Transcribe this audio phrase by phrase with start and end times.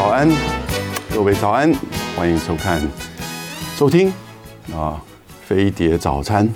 [0.00, 0.26] 早安，
[1.10, 1.70] 各位早安，
[2.16, 2.80] 欢迎收看、
[3.76, 4.10] 收听
[4.74, 4.98] 啊，
[5.46, 6.48] 飞碟早餐，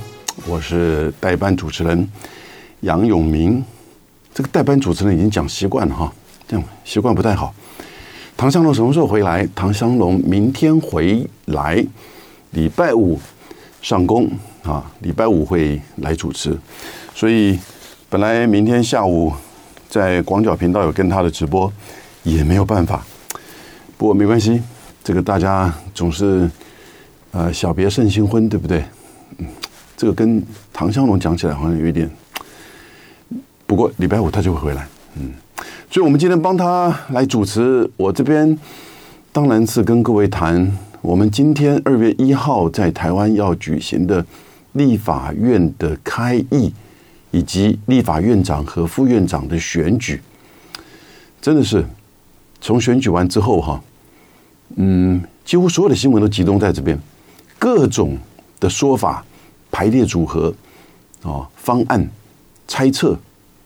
[0.46, 2.10] 我是代班主持人
[2.80, 3.62] 杨永明。
[4.32, 6.10] 这个代班主持人已经讲习惯了哈，
[6.48, 7.54] 这样习惯不太好。
[8.34, 9.46] 唐香龙什么时候回来？
[9.54, 11.84] 唐香龙明天回来，
[12.52, 13.20] 礼拜五
[13.82, 14.26] 上工
[14.62, 16.58] 啊，礼拜五会来主持，
[17.14, 17.58] 所以
[18.08, 19.30] 本来明天下午
[19.90, 21.70] 在广角频道有跟他的直播。
[22.22, 23.04] 也没有办法，
[23.96, 24.60] 不过没关系，
[25.04, 26.50] 这个大家总是，
[27.30, 28.84] 呃，小别胜新婚，对不对？
[29.38, 29.46] 嗯，
[29.96, 32.10] 这个跟唐湘龙讲起来好像有一点，
[33.66, 34.86] 不过礼拜五他就会回来，
[35.16, 35.32] 嗯，
[35.90, 37.88] 所以我们今天帮他来主持。
[37.96, 38.58] 我这边
[39.32, 44.26] 当然是跟各位谈，我们今天二月一号在台湾要举行的
[44.72, 46.74] 立法院的开议，
[47.30, 50.20] 以及立法院长和副院长的选举，
[51.40, 51.84] 真的是。
[52.64, 53.78] 从选举完之后，哈，
[54.76, 56.98] 嗯，几乎所有的新闻都集中在这边，
[57.58, 58.16] 各种
[58.58, 59.22] 的说法、
[59.70, 60.50] 排列组合，
[61.22, 62.08] 啊，方案、
[62.66, 63.18] 猜测，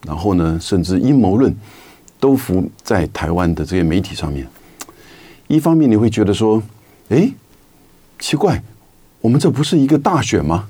[0.04, 1.56] 然后呢，甚至阴谋论，
[2.18, 4.44] 都浮在台湾的这些媒体上面。
[5.46, 6.60] 一方面，你会觉得说，
[7.10, 7.30] 哎，
[8.18, 8.60] 奇怪，
[9.20, 10.68] 我们这不是一个大选吗？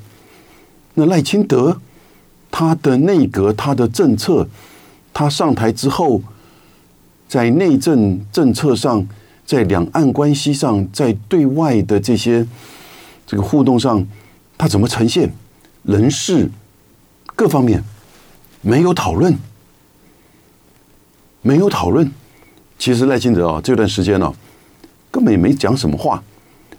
[0.92, 1.80] 那赖清德
[2.50, 4.46] 他的内阁、他的政策，
[5.14, 6.20] 他上台之后。
[7.28, 9.06] 在内政政策上，
[9.44, 12.46] 在两岸关系上，在对外的这些
[13.26, 14.06] 这个互动上，
[14.56, 15.30] 他怎么呈现？
[15.82, 16.50] 人事
[17.36, 17.84] 各方面
[18.62, 19.36] 没有讨论，
[21.42, 22.10] 没有讨论。
[22.78, 24.32] 其实赖清德啊，这段时间呢，
[25.10, 26.22] 根本也没讲什么话，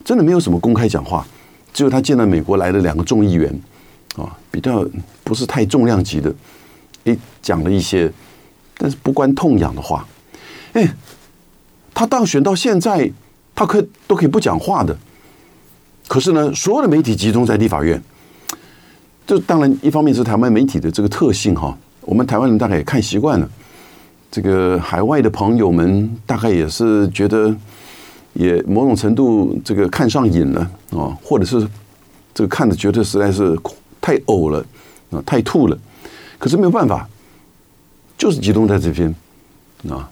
[0.04, 1.26] 真的没有什么公开讲话。
[1.72, 3.54] 只有他见到美国来的两个众议员
[4.16, 4.86] 啊，比较
[5.24, 6.34] 不是太重量级的，
[7.04, 8.12] 诶，讲了一些，
[8.78, 10.06] 但是不关痛痒的话。
[10.74, 10.88] 哎，
[11.94, 13.12] 他当选到现在，
[13.56, 14.98] 他可都可以不讲话的。
[16.08, 18.02] 可是呢，所有的媒体集中在立法院，
[19.28, 21.78] 这当然一方面是台湾媒体的这个特性哈。
[22.02, 23.48] 我们台湾人大概也看习惯了，
[24.32, 27.56] 这个海外的朋友们大概也是觉得，
[28.34, 31.68] 也某种程度这个看上瘾了啊，或者是
[32.34, 33.56] 这个看着觉得实在是
[34.02, 34.66] 太呕了
[35.12, 35.78] 啊，太吐了。
[36.40, 37.08] 可是没有办法，
[38.18, 39.14] 就是集中在这边
[39.90, 40.10] 啊。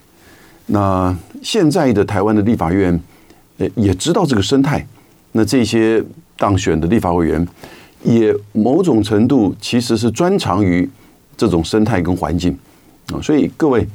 [0.68, 3.00] 那现在的台湾的立法院，
[3.58, 4.86] 呃，也知道这个生态。
[5.32, 6.04] 那这些
[6.38, 7.48] 当选的立法委员，
[8.04, 10.90] 也某种程度其实是专长于
[11.36, 12.58] 这种生态跟环境
[13.12, 13.22] 啊。
[13.22, 13.88] 所以各位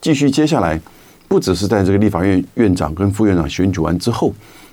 [0.00, 0.80] 继续接下来，
[1.28, 4.32] 不只是在这个立法院院长跟副院长选举完之后，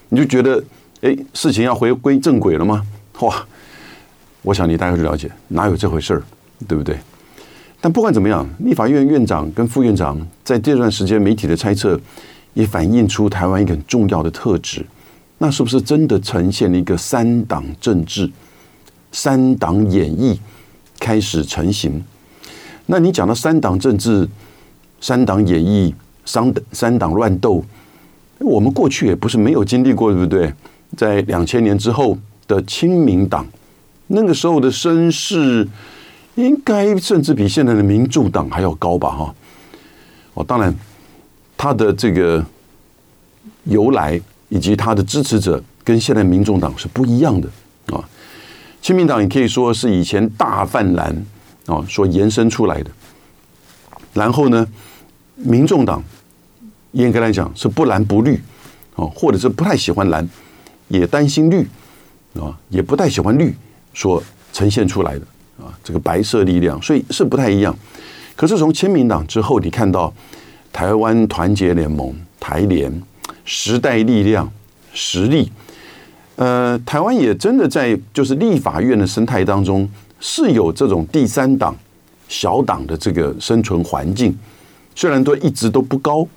[0.10, 0.64] 你就觉得，
[1.02, 2.86] 哎，事情要回归正轨了吗？
[3.20, 3.46] 哇！
[4.42, 6.24] 我想你大概就了解，哪有这回事儿，
[6.68, 6.98] 对不对？
[7.84, 12.00] 但不管怎么样，立法院院长跟副院长在这段时间媒体的猜测，
[12.54, 14.86] 也反映出台湾一个很重要的特质，
[15.40, 18.32] 那是不是真的呈现了一个三党政治、
[19.12, 20.38] 三党演绎
[20.98, 22.02] 开始成型？
[22.86, 24.26] 那你讲的三党政治、
[25.02, 25.94] 三党演绎、
[26.24, 27.62] 三三党乱斗，
[28.40, 30.54] 我们过去也不是没有经历过，对不对？
[30.96, 32.18] 在两千年之后
[32.48, 33.46] 的亲民党，
[34.08, 35.68] 那个时候的声势。
[36.36, 39.10] 应该甚至比现在的民众党还要高吧？
[39.10, 39.36] 哈，
[40.34, 40.74] 哦，当然，
[41.56, 42.44] 他的这个
[43.66, 47.48] 由来以及他的支持者跟现在民众党是不一样的
[47.88, 48.04] 啊。
[48.82, 51.26] 亲民党也可以说是以前大泛蓝
[51.68, 52.92] 啊所延伸出来的，
[54.14, 54.68] 然后呢，
[55.36, 56.04] 民众党
[56.94, 58.36] 严格来讲是不蓝不绿
[58.96, 60.28] 啊，或者是不太喜欢蓝，
[60.88, 61.68] 也担心绿
[62.40, 63.56] 啊，也不太喜欢绿
[63.94, 65.26] 所呈现出来的。
[65.84, 67.74] 这个白色力量，所以是不太一样。
[68.36, 70.14] 可是从亲民党之后，你看到
[70.72, 72.92] 台湾团结联盟、台联、
[73.46, 74.52] 时代力量、
[74.92, 75.52] 实力，
[76.36, 79.88] 呃，台湾也真的在就是立法院的生态当中
[80.20, 81.76] 是有这种第三党
[82.28, 84.36] 小党的这个生存环境，
[84.96, 86.28] 虽然都一直都不高。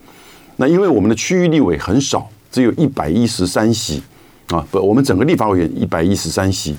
[0.56, 4.02] 那因为我们的区域立委很少，只有一百一十三席
[4.48, 6.76] 啊，不，我们整个立法委员一百一十三席。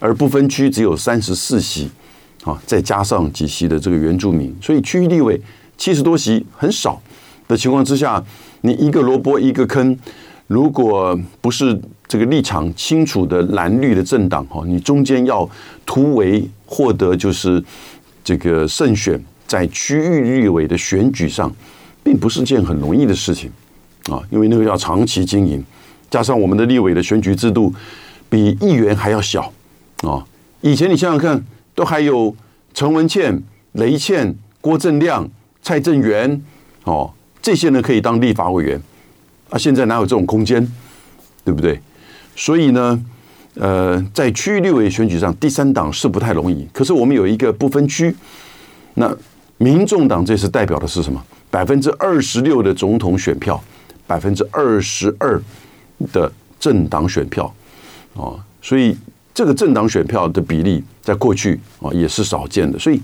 [0.00, 1.90] 而不分区只有三十四席，
[2.44, 5.40] 啊，再加上几席的这个原住民，所以区域立委
[5.76, 7.00] 七十多席很少
[7.46, 8.22] 的情况之下，
[8.60, 9.98] 你一个萝卜一个坑，
[10.46, 15.48] 如果不是这个立场清楚的蓝绿的政党哈，你中间要
[15.84, 17.62] 突围获得就是
[18.22, 21.52] 这个胜选，在区域立委的选举上，
[22.04, 23.50] 并不是件很容易的事情
[24.08, 25.62] 啊，因为那个要长期经营，
[26.08, 27.74] 加上我们的立委的选举制度
[28.30, 29.52] 比议员还要小。
[30.02, 30.24] 哦，
[30.60, 32.34] 以前你想想看，都还有
[32.72, 33.42] 陈文茜、
[33.72, 35.28] 雷倩、郭正亮、
[35.62, 36.40] 蔡正元，
[36.84, 37.12] 哦，
[37.42, 38.80] 这些呢可以当立法委员。
[39.50, 40.60] 啊，现在哪有这种空间，
[41.44, 41.80] 对不对？
[42.36, 43.02] 所以呢，
[43.54, 46.68] 呃，在区域立委选举上，第三党是不太容易。
[46.72, 48.14] 可是我们有一个不分区，
[48.94, 49.10] 那
[49.56, 51.20] 民众党这次代表的是什么？
[51.50, 53.58] 百分之二十六的总统选票，
[54.06, 55.40] 百分之二十二
[56.12, 56.30] 的
[56.60, 57.52] 政党选票，
[58.12, 58.94] 哦，所以
[59.38, 62.76] 这个政党选票的比例，在过去啊也是少见的。
[62.76, 63.00] 所以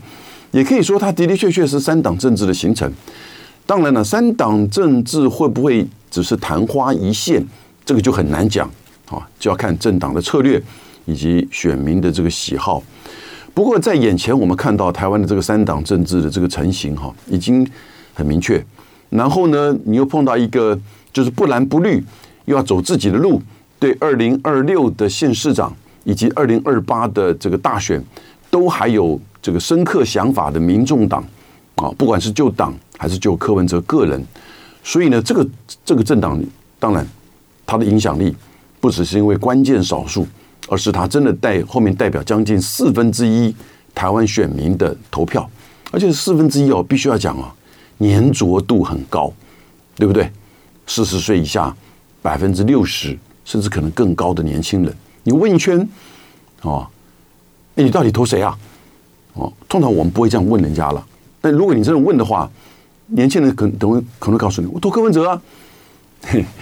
[0.51, 2.93] 也可以说，它的的确确是三党政治的形成。
[3.65, 7.41] 当然了，三党政治会不会只是昙花一现，
[7.85, 8.69] 这个就很难讲。
[9.09, 10.61] 啊，就要看政党的策略
[11.05, 12.83] 以及选民的这个喜好。
[13.55, 17.65] 不过在眼前，我们看到台湾的这个三党政治的这个成型，哈，已经
[18.13, 18.61] 很明确。
[19.11, 20.77] 然后呢，你又碰到一个
[21.13, 22.03] 就是不蓝不绿，
[22.47, 23.41] 又要走自己的路，
[23.79, 25.73] 对二零二六的县市长
[26.05, 28.03] 以及二零二八的这个大选，
[28.51, 31.25] 都还有这个深刻想法的民众党
[31.75, 34.25] 啊，不管是就党还是就柯文哲个人，
[34.83, 35.49] 所以呢，这个
[35.85, 36.43] 这个政党
[36.79, 37.07] 当然
[37.67, 38.35] 它的影响力。
[38.81, 40.27] 不只是因为关键少数，
[40.69, 43.57] 而是他真的代后面代表将近四分之一
[43.95, 45.49] 台湾选民的投票，
[45.91, 47.51] 而且四分之一哦，必须要讲哦，
[48.01, 49.33] 粘着度很高，
[49.97, 50.31] 对不对？
[50.87, 51.75] 四十岁以下
[52.21, 55.87] 百分之六十，甚至可能更高的年轻人，你问一圈
[56.63, 56.87] 哦，
[57.75, 58.57] 哎，你到底投谁啊？
[59.35, 61.05] 哦，通常我们不会这样问人家了，
[61.41, 62.49] 但如果你这样问的话，
[63.07, 65.43] 年轻人可能会可能告诉你，我投柯文哲啊。
[66.23, 66.45] 嘿。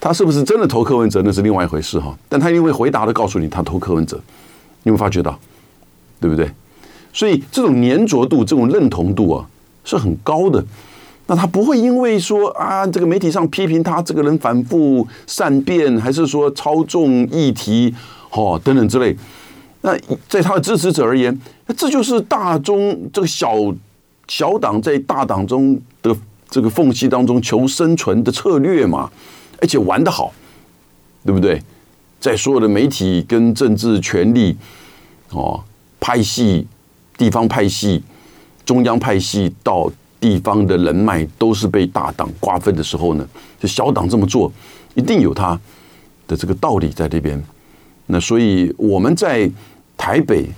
[0.00, 2.16] 他是不是真的投柯文哲，那是另外一回事哈。
[2.28, 4.16] 但他因为回答的告诉你他投柯文哲，
[4.84, 5.36] 你有没有发觉到，
[6.20, 6.48] 对不对？
[7.12, 9.44] 所以这种粘着度、这种认同度啊，
[9.82, 10.64] 是很高的。
[11.28, 17.94] 那他不会因为说啊，这个媒体上批评他这个人反复善变，还是说操纵议题，
[18.30, 19.16] 哦等等之类。
[19.82, 19.96] 那
[20.28, 23.54] 在他的支持者而言，那这就是大中这个小
[24.26, 26.16] 小党在大党中的
[26.50, 29.08] 这个缝隙当中求生存的策略嘛。
[29.60, 30.32] 而且玩得好，
[31.24, 31.60] 对不对？
[32.20, 34.56] 在所有的媒体跟政治权力
[35.30, 35.60] 哦，
[35.98, 36.66] 派系、
[37.16, 38.02] 地方派系、
[38.64, 39.90] 中央派系到
[40.20, 43.26] 地方的人脉都是被大党瓜分的时候呢，
[43.60, 44.52] 就小党这么做，
[44.94, 45.58] 一定有他
[46.26, 47.42] 的这个道理在这边。
[48.06, 49.50] 那所以我们在
[49.96, 50.48] 台北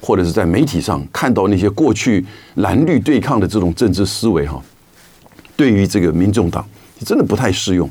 [0.00, 2.24] 或者是在媒体上看到那些过去
[2.56, 4.62] 蓝绿对抗的这种政治思维哈，
[5.56, 6.66] 对于这个民众党
[7.04, 7.88] 真的不太适用。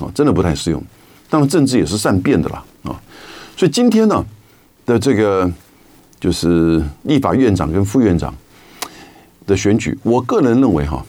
[0.00, 0.82] 啊，真的不太适用。
[1.30, 3.00] 当然，政治也是善变的啦，啊，
[3.56, 4.22] 所以今天呢
[4.84, 5.50] 的这个
[6.20, 8.34] 就是立法院长跟副院长
[9.46, 11.04] 的选举，我个人认为哈，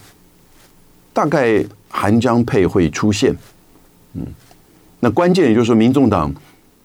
[1.12, 3.34] 大概韩江配会出现。
[4.14, 4.24] 嗯，
[5.00, 6.32] 那关键也就是说，民众党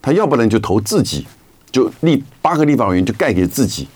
[0.02, 1.26] 他要不然就投自己，
[1.72, 3.88] 就立八个立法委员就盖给自己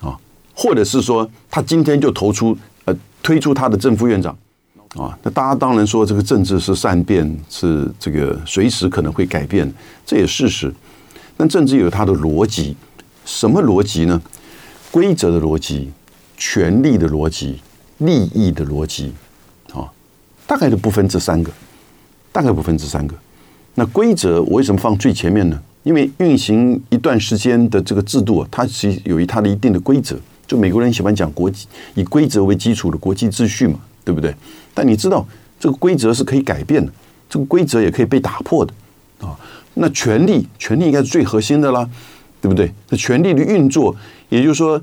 [0.00, 0.16] 啊，
[0.54, 4.36] 或者是说他今天就投出呃推出他的正副院长。
[4.94, 9.72] 啊，那大家当然说这个政治是善变，是这个随时可能会改变，
[10.04, 10.70] 这也事实。
[11.34, 12.76] 但政治有它的逻辑，
[13.24, 14.20] 什么逻辑呢？
[14.90, 15.90] 规则的逻辑、
[16.36, 17.60] 权力的逻辑、
[17.98, 19.12] 利益的逻辑，
[19.72, 19.90] 啊，
[20.46, 21.50] 大概就不分这三个，
[22.30, 23.14] 大概不分这三个。
[23.74, 25.60] 那规则我为什么放最前面呢？
[25.82, 30.18] 因为运行一段时间的这个制度啊，它其实有一它的一定的规则。
[30.46, 33.78] 就美国人喜欢讲国际以规则为基础的国际秩序嘛。
[34.04, 34.34] 对不对？
[34.74, 35.24] 但你知道
[35.60, 36.92] 这个规则是可以改变的，
[37.30, 38.74] 这个规则也可以被打破的
[39.24, 39.38] 啊。
[39.74, 41.88] 那权力，权力应该是最核心的啦，
[42.40, 42.72] 对不对？
[42.88, 43.94] 那权力的运作，
[44.28, 44.82] 也就是说，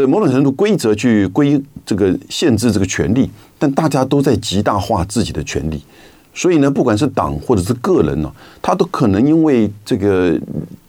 [0.00, 5.84] 这某种程度规则去规这个限制这个权利，但大家都在极大化自己的权利，
[6.32, 8.32] 所以呢，不管是党或者是个人呢，
[8.62, 10.40] 他都可能因为这个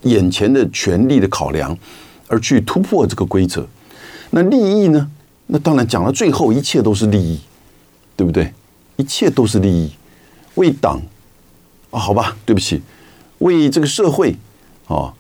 [0.04, 1.78] 眼前的权力的考量
[2.30, 3.68] 而去突破这个规则。
[4.30, 5.12] 那利益呢？
[5.48, 7.40] 那当然讲到最后，一切都是利益。
[8.16, 8.54] 对不对？
[8.96, 9.92] 一切都是利益，
[10.54, 11.02] 为党
[11.90, 12.80] 啊，好吧，对不起，
[13.40, 14.36] 为这个社会
[14.88, 15.12] 啊，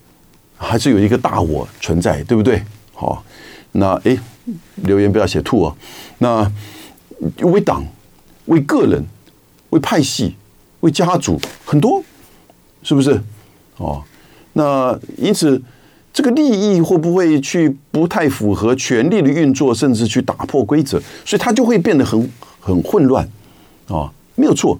[0.55, 2.63] 还是有一个大我存在，对不对？
[2.93, 3.25] 好，
[3.73, 4.17] 那哎，
[4.77, 5.75] 留言不要写吐啊。
[6.17, 6.51] 那
[7.41, 7.85] 为党、
[8.45, 9.05] 为个人、
[9.69, 10.35] 为派系、
[10.79, 12.01] 为家族，很多，
[12.81, 13.21] 是不是？
[13.77, 14.01] 哦，
[14.53, 15.61] 那因此，
[16.11, 20.99] 这个利益会不会去不太符合权力的运作，甚至去打破规则？
[21.25, 22.29] 所以它就会变得很。
[22.65, 23.27] 很混乱，
[23.89, 24.79] 啊，没有错。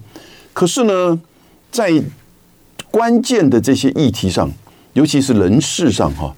[0.54, 1.20] 可是呢，
[1.70, 2.02] 在
[2.90, 4.50] 关键的这些议题上，
[4.94, 6.34] 尤其是人事上，哈，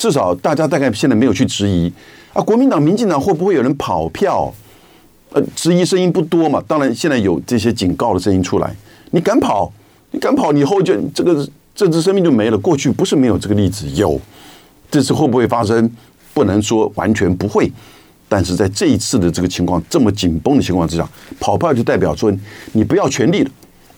[0.00, 1.92] 至少大家大概现在没有去质疑
[2.32, 4.50] 啊，国民党、民进党会不会有人跑票？
[5.32, 6.62] 呃，质疑声音不多嘛。
[6.66, 8.74] 当然，现在有这些警告的声音出来，
[9.10, 9.70] 你敢跑，
[10.12, 12.56] 你敢跑，以后就这个政治生命就没了。
[12.56, 14.18] 过去不是没有这个例子，有，
[14.90, 15.88] 这次会不会发生？
[16.32, 17.70] 不能说完全不会。
[18.26, 21.06] 但是在这一次的这个情况这么紧绷的情况之下，
[21.38, 22.32] 跑票就代表说
[22.72, 23.50] 你不要权力了，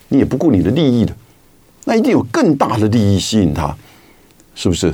[0.08, 1.14] 你也不顾你的利益的，
[1.84, 3.72] 那一定有更大的利益吸引他，
[4.56, 4.92] 是不是？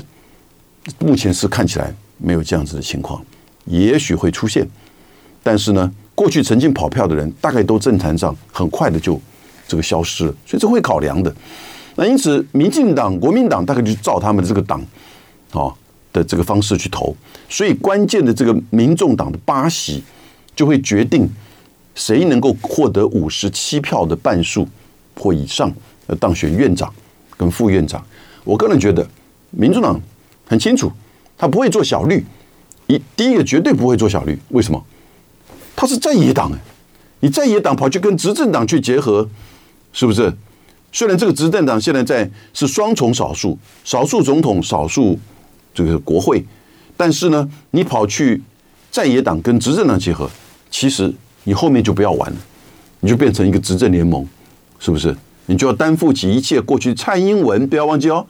[0.99, 3.23] 目前是看起来没有这样子的情况，
[3.67, 4.67] 也许会出现，
[5.43, 9.21] 但是呢，过去曾经跑票的人，大概都政坛上很快的就
[9.67, 11.35] 这个消失了，所以这会考量的。
[11.97, 14.81] 那因此，民进党、国民党大概就照他们的这个党，
[15.53, 15.73] 啊
[16.13, 17.15] 的这个方式去投，
[17.49, 20.03] 所以关键的这个民众党的八席
[20.57, 21.29] 就会决定
[21.95, 24.67] 谁能够获得五十七票的半数
[25.17, 25.71] 或以上，
[26.07, 26.93] 呃，当选院长
[27.37, 28.03] 跟副院长。
[28.45, 29.07] 我个人觉得，
[29.51, 30.01] 民众党
[30.49, 30.91] 很清楚，
[31.37, 32.25] 他不会做小绿，
[32.89, 34.37] 一第一个绝对不会做小绿。
[34.49, 34.85] 为什么？
[35.77, 36.59] 他是在野党哎，
[37.21, 39.29] 你在野党跑去跟执政党去结合，
[39.93, 40.33] 是不是？
[40.91, 45.19] 虽然这个执政党现在在是双重少数，少数总统，少数
[45.75, 46.45] 这个国会，
[46.97, 48.43] 但是呢，你跑去
[48.91, 50.29] 在野党跟执政党结合，
[50.71, 51.15] 其实
[51.45, 52.37] 你后面就不要玩了，
[53.01, 54.27] 你就变成一个执政联盟，
[54.79, 55.15] 是不是？
[55.45, 58.27] 你就要担负起一切过去蔡英文，不要忘记哦，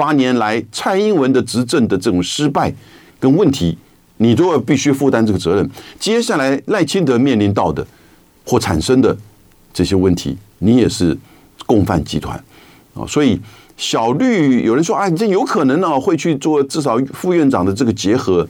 [0.00, 2.72] 八年来蔡英文的执政的这种失败
[3.18, 3.76] 跟问题，
[4.16, 5.70] 你都要必须负担这个责任。
[5.98, 7.86] 接下来赖清德面临到的
[8.46, 9.14] 或产生的
[9.74, 11.16] 这些问题，你也是。
[11.66, 12.34] 共犯集团
[12.94, 13.38] 啊，所以
[13.76, 18.48] 小绿有人说啊，你这有可能呢会去做至少副院长的这个结合。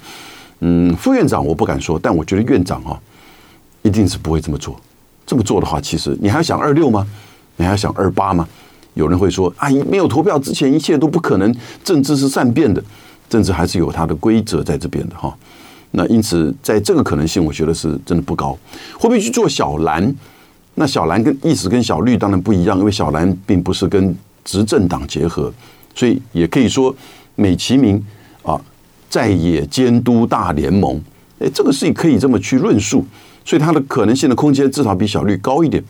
[0.61, 2.99] 嗯，副院长我不敢说，但我觉得院长啊，
[3.83, 4.81] 一定是不会这么做。
[5.27, 7.07] 这么做的话，其实你还要想二六吗？
[7.57, 8.49] 你还要想二八吗？
[8.95, 11.55] 有人会说啊，没有投票之前一切都不可能。
[11.85, 12.83] 政治是善变的，
[13.29, 15.35] 政治还是有它的规则在这边的哈。
[15.93, 18.57] 那因此，在这个可能性，我觉得是真的不高。
[18.95, 20.15] 会不会去做小蓝？
[20.77, 25.53] 那小蓝跟意思跟小绿当然不一样，因为小蓝并不是跟执政党结合，
[25.95, 26.95] 所以也可以说
[27.35, 28.03] 美其名
[28.43, 28.59] 啊，
[29.09, 31.01] 在野监督大联盟，
[31.41, 33.05] 诶，这个事情可以这么去论述，
[33.45, 35.83] 所以它的可能性的空间至少比小绿高一点。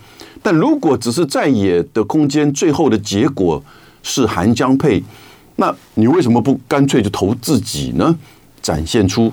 [0.43, 3.63] 但如果只是在野的空间，最后的结果
[4.03, 5.03] 是韩江配，
[5.57, 8.19] 那你为什么不干脆就投自己呢？
[8.63, 9.33] 展现出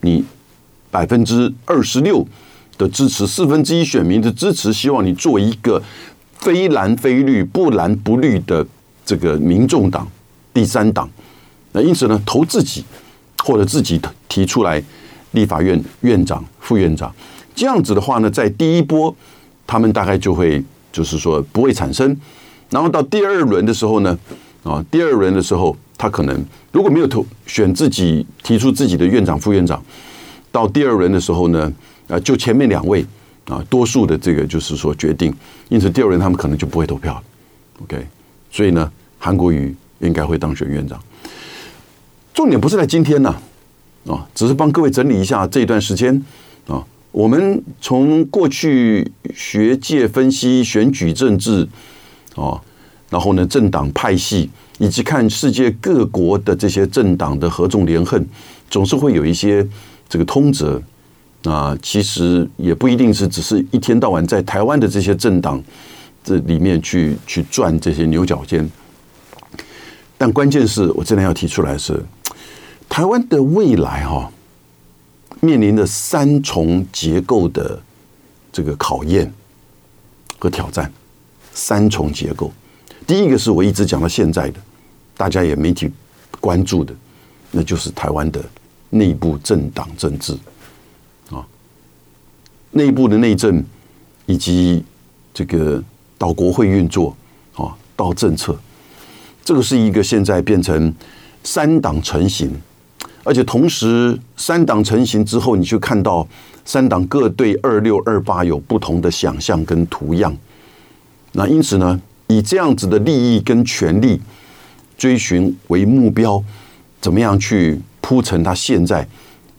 [0.00, 0.24] 你
[0.90, 2.26] 百分之二十六。
[2.76, 5.80] 的支持，四分之一选民的支持，希望你做一个
[6.38, 8.66] 非蓝非绿、不蓝不绿的
[9.06, 10.04] 这个民众党
[10.52, 11.08] 第三党。
[11.70, 12.84] 那因此呢，投自己
[13.44, 14.82] 或者自己提出来
[15.30, 17.14] 立法院院长、副院长，
[17.54, 19.14] 这样子的话呢，在第一波
[19.66, 22.16] 他们大概就会就是说不会产生。
[22.70, 24.18] 然后到第二轮的时候呢，
[24.62, 29.82] 啊，第二轮的时候他可能如果没有投选自己提出自己的院长、副院长，
[30.50, 31.72] 到第二轮的时候呢。
[32.06, 33.02] 啊，就前面两位
[33.46, 35.34] 啊，多数的这个就是说决定，
[35.70, 37.22] 因此第二轮他们可能就不会投票了。
[37.82, 38.06] OK，
[38.50, 41.02] 所以呢，韩国瑜应该会当选院长。
[42.34, 43.34] 重点不是在今天呢，
[44.06, 46.22] 啊，只是帮各位整理一下这一段时间
[46.66, 46.84] 啊。
[47.14, 51.62] 我们从过去学界分析选举政治
[52.34, 52.60] 啊，
[53.08, 58.26] 然后呢，政党派系，以及看世界各国的这些政党的合纵连横，
[58.68, 59.64] 总是会有一些
[60.08, 60.82] 这个通则。
[61.44, 65.62] 啊，其实也不一定是只是一天到晚在台湾的这些政党
[66.24, 68.68] 这里面去去转这些牛角尖，
[70.18, 72.02] 但关键是我真的要提出来是，
[72.88, 74.32] 台湾的未来哈，
[75.44, 77.80] 面临的三重结构的
[78.50, 79.32] 这个考验
[80.38, 80.90] 和挑战，
[81.52, 82.50] 三重结构，
[83.06, 84.60] 第一个是我一直讲到现在的，
[85.16, 85.90] 大家也媒体
[86.40, 86.94] 关注的，
[87.50, 88.42] 那就是台湾的
[88.90, 90.32] 内部政党政治。
[91.30, 91.46] 啊
[92.70, 93.62] 内部的内政，
[94.26, 94.84] 以及
[95.32, 95.80] 这个
[96.18, 97.16] 到国会运作
[97.54, 98.58] 啊，到政策，
[99.44, 100.92] 这个是一个现在变成
[101.44, 102.50] 三党成型，
[103.24, 106.26] 而且同时三党成型之后，你就看到
[106.64, 110.36] 三党各对二六二八有不同的想象跟图样。
[111.32, 114.20] 那因此呢，以这样子的利益跟权力
[114.96, 116.42] 追寻为目标，
[117.00, 119.06] 怎么样去铺陈他现在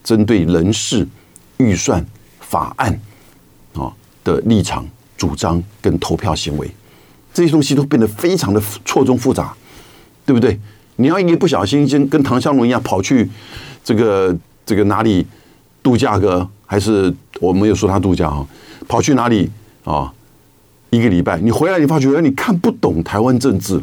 [0.03, 1.07] 针对人事
[1.57, 2.05] 预算
[2.39, 2.97] 法案
[3.73, 3.91] 啊
[4.23, 6.69] 的立场、主张跟投票行为，
[7.33, 9.53] 这些东西都变得非常的错综复杂，
[10.25, 10.59] 对不对？
[10.97, 13.29] 你要一不小心，跟跟唐湘龙一样跑去
[13.83, 14.35] 这个
[14.65, 15.25] 这个哪里
[15.83, 18.45] 度假个，还是我没有说他度假啊？
[18.87, 19.49] 跑去哪里
[19.83, 20.11] 啊？
[20.91, 23.81] 一个礼拜，你回来你发觉，你看不懂台湾政治，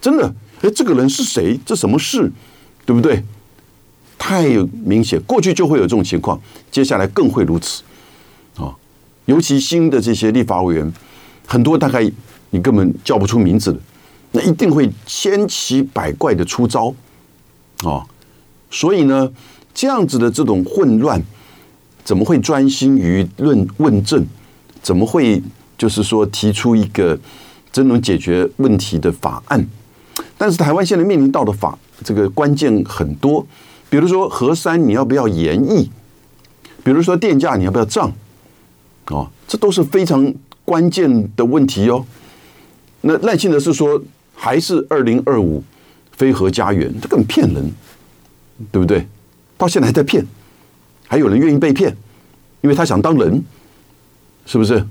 [0.00, 1.58] 真的，哎，这个人是谁？
[1.64, 2.30] 这什么事？
[2.84, 3.22] 对不对？
[4.18, 6.38] 太有明显，过去就会有这种情况，
[6.70, 7.82] 接下来更会如此
[8.56, 8.74] 啊。
[9.24, 10.92] 尤其新的这些立法委员，
[11.46, 12.02] 很多大概
[12.50, 13.78] 你根本叫不出名字的，
[14.32, 16.94] 那一定会千奇百怪的出招，
[17.84, 18.06] 啊，
[18.70, 19.30] 所以呢，
[19.74, 21.20] 这样子的这种混乱，
[22.04, 24.24] 怎么会专心于论问政？
[24.82, 25.42] 怎么会
[25.76, 27.18] 就是说提出一个
[27.72, 29.66] 真能解决问题的法案。
[30.38, 33.46] 但是台湾现在面临到的法这个关键很多，
[33.90, 35.90] 比如说核三你要不要延役，
[36.82, 38.10] 比如说电价你要不要涨，
[39.08, 40.32] 哦，这都是非常
[40.64, 42.06] 关键的问题哦。
[43.02, 44.00] 那赖清德是说
[44.42, 45.62] 还是二零二五
[46.12, 47.70] 非核家园，这根本骗人，
[48.72, 49.06] 对不对？
[49.58, 50.26] 到现在还在骗，
[51.06, 51.94] 还有人愿意被骗，
[52.62, 53.44] 因为他想当人，
[54.46, 54.82] 是不是？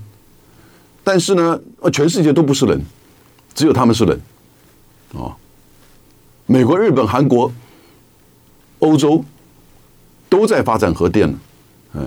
[1.04, 1.60] 但是呢，
[1.92, 2.80] 全世界都不是人，
[3.56, 4.22] 只有他们是人，
[5.14, 5.36] 哦，
[6.46, 7.52] 美国、日本、韩国、
[8.78, 9.26] 欧洲
[10.30, 11.40] 都在发展核电了，
[11.96, 12.02] 哎，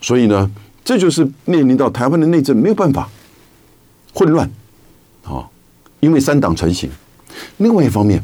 [0.00, 0.50] 所以呢，
[0.84, 3.08] 这就是面临到台湾的内政没有办法
[4.12, 4.50] 混乱，
[5.22, 5.48] 啊，
[6.02, 6.90] 因为三党成型。
[7.58, 8.22] 另外一方面，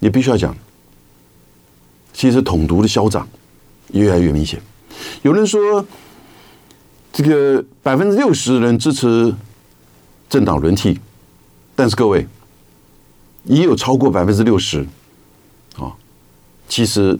[0.00, 0.56] 也必须要讲。
[2.12, 3.28] 其实统独的嚣张
[3.92, 4.58] 越来越明显。
[5.20, 5.84] 有人说，
[7.12, 9.34] 这个百分之六十的人支持
[10.30, 10.98] 政党轮替，
[11.74, 12.26] 但是各位
[13.44, 14.86] 也有超过百分之六十
[15.76, 15.92] 啊，
[16.66, 17.18] 其实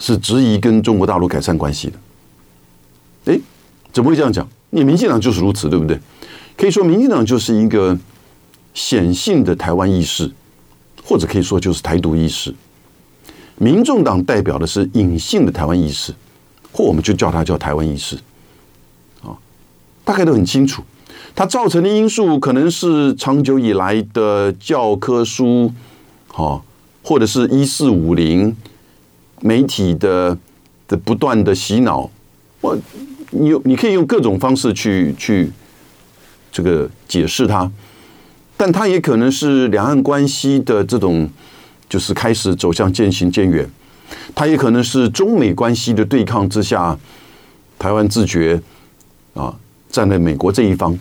[0.00, 3.32] 是质疑跟中国大陆改善关系的。
[3.32, 3.40] 哎，
[3.92, 4.46] 怎么会这样讲？
[4.70, 5.98] 你民进党就是如此，对不对？
[6.56, 7.96] 可以说，民进党就是一个
[8.78, 10.30] 显性的台湾意识，
[11.02, 12.54] 或者可以说就是台独意识。
[13.56, 16.14] 民众党代表的是隐性的台湾意识，
[16.70, 18.14] 或我们就叫它叫台湾意识，
[19.20, 19.34] 啊，
[20.04, 20.80] 大概都很清楚。
[21.34, 25.72] 它造成的因素可能是长久以来的教科书，
[26.28, 26.64] 好，
[27.02, 28.56] 或者是一四五零
[29.40, 30.38] 媒体的
[30.86, 32.08] 的不断的洗脑。
[32.60, 32.78] 我，
[33.30, 35.50] 你你可以用各种方式去去
[36.52, 37.68] 这个解释它，
[38.58, 41.30] 但它也可能是两岸关系的这种。
[41.90, 43.66] 就是开始走向渐行渐远，
[44.34, 46.94] 它也可能是中美关系的对抗之下，
[47.78, 48.60] 台湾自觉
[49.32, 49.56] 啊
[49.88, 50.94] 站在美国这一方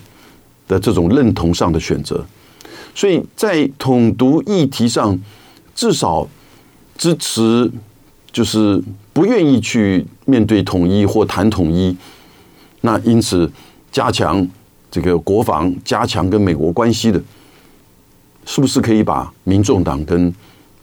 [0.65, 2.25] 的这种认同上的选择，
[2.95, 5.19] 所以在统独议题上，
[5.75, 6.25] 至少
[6.97, 7.69] 支持
[8.31, 8.81] 就是
[9.11, 11.93] 不愿意去面对统一或谈统一，
[12.79, 13.51] 那因此
[13.91, 14.47] 加强
[14.89, 17.21] 这个国防，加强跟美国关系的，
[18.47, 20.33] 是不是可以把民众党跟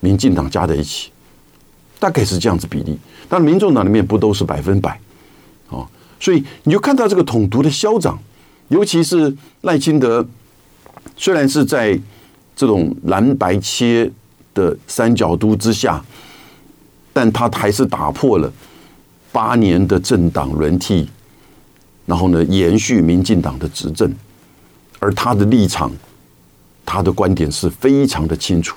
[0.01, 1.11] 民进党加在一起，
[1.99, 2.97] 大概是这样子比例。
[3.27, 5.01] 但民众党里面不都是百分百，
[5.71, 5.89] 哦，
[6.21, 8.19] 所以你就看到这个统独的嚣张，
[8.69, 10.25] 尤其是赖清德，
[11.17, 11.99] 虽然是在
[12.55, 14.11] 这种蓝白切
[14.53, 16.05] 的三角都之下，
[17.15, 18.53] 但他还是打破了
[19.33, 21.09] 八年的政党轮替，
[22.05, 24.13] 然后呢，延续民进党的执政，
[24.99, 25.91] 而他的立场，
[26.85, 28.77] 他的观点是非常的清楚。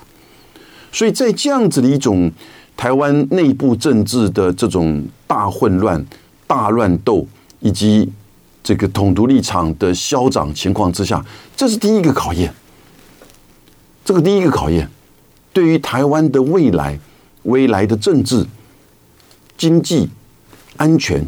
[0.91, 2.31] 所以在这样子的一种
[2.75, 6.03] 台湾内部政治的这种大混乱、
[6.45, 7.27] 大乱斗，
[7.59, 8.09] 以及
[8.63, 11.23] 这个统独立场的嚣张情况之下，
[11.55, 12.53] 这是第一个考验。
[14.05, 14.89] 这个第一个考验，
[15.51, 16.97] 对于台湾的未来、
[17.43, 18.45] 未来的政治、
[19.57, 20.09] 经济、
[20.77, 21.27] 安全，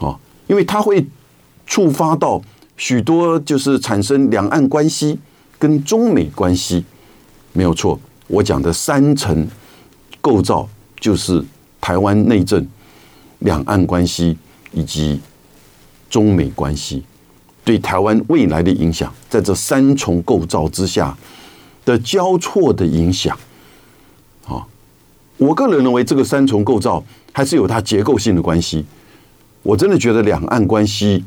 [0.00, 1.06] 啊，因为它会
[1.66, 2.42] 触发到
[2.76, 5.18] 许多，就是产生两岸关系
[5.58, 6.84] 跟中美关系，
[7.52, 7.98] 没有错。
[8.28, 9.46] 我讲的三层
[10.20, 10.68] 构造，
[11.00, 11.44] 就是
[11.80, 12.66] 台湾内政、
[13.40, 14.36] 两岸关系
[14.72, 15.20] 以及
[16.10, 17.04] 中美关系
[17.64, 21.16] 对台湾未来的影响，在这三重构造之下
[21.84, 23.36] 的交错的影响。
[24.46, 24.66] 啊，
[25.36, 28.84] 我个人认为这个三重构造还是有它结构性的关系。
[29.62, 31.24] 我真的觉得两岸关系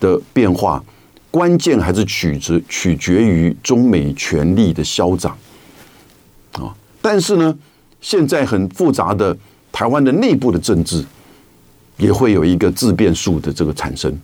[0.00, 0.84] 的变化，
[1.30, 5.36] 关键还是取决取决于中美权力的消长。
[6.52, 7.56] 啊，但是呢，
[8.00, 9.36] 现在很复杂的
[9.70, 11.04] 台湾的内部的政治，
[11.98, 14.18] 也会有一个自变数的这个产生，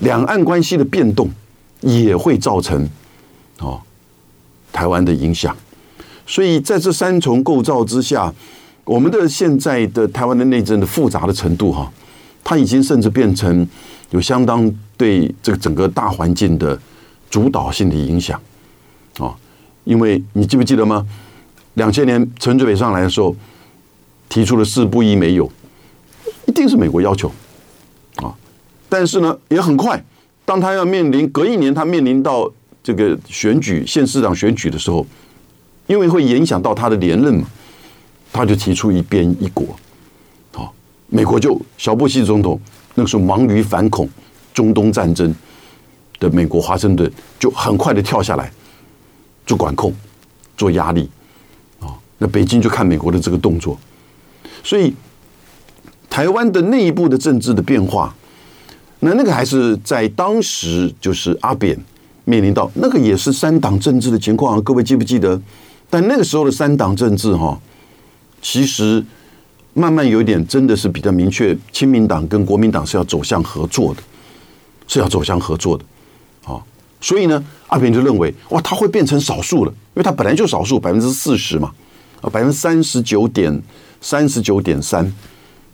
[0.00, 1.30] 两岸关系的变动
[1.80, 2.88] 也会造成
[3.58, 3.80] 哦
[4.72, 5.54] 台湾的影响，
[6.26, 8.32] 所以在这三重构造之下，
[8.84, 11.92] 我们的现在的台湾的内政的复杂的程度哈，
[12.42, 13.68] 它已经甚至变成
[14.10, 16.78] 有相当对这个整个大环境的
[17.30, 18.40] 主导性的影响
[19.18, 19.34] 啊，
[19.84, 21.06] 因为你记不记得吗？
[21.74, 23.34] 两千年陈水扁上来的时候，
[24.28, 25.50] 提出了四不一没有，
[26.46, 27.30] 一定是美国要求
[28.16, 28.34] 啊。
[28.88, 30.02] 但是呢，也很快，
[30.44, 32.50] 当他要面临隔一年，他面临到
[32.82, 35.06] 这个选举县市长选举的时候，
[35.86, 37.46] 因为会影响到他的连任嘛，
[38.32, 39.66] 他就提出一边一国。
[40.52, 40.74] 好，
[41.08, 42.58] 美国就小布希总统
[42.98, 44.08] 那个时候忙于反恐、
[44.52, 45.32] 中东战争
[46.18, 47.08] 的美国华盛顿
[47.38, 48.52] 就很快的跳下来
[49.46, 49.94] 做管控、
[50.56, 51.08] 做压力
[51.78, 51.94] 啊。
[52.18, 53.78] 那北京就看美国的这个动作，
[54.64, 54.92] 所以
[56.10, 58.12] 台湾的内部的政治的变化，
[58.98, 61.78] 那那个还是在当时就是阿扁
[62.24, 65.40] 面临到那个也是三党政治的情况，各位记不记得？
[65.88, 67.56] 但那个时候的三党政治哈，
[68.42, 69.04] 其实
[69.74, 74.02] 慢慢有一点真的是比较明确，亲民党跟国民党是要走向合作的，
[74.86, 75.84] 是要走向合作的，
[76.44, 76.60] 啊，
[77.00, 81.72] 所以呢，阿扁就认为哇，他会变成少数了，因为他本来就少数，百分之四十嘛，
[82.20, 83.62] 啊，百分之三十九点
[84.00, 85.12] 三十九点三，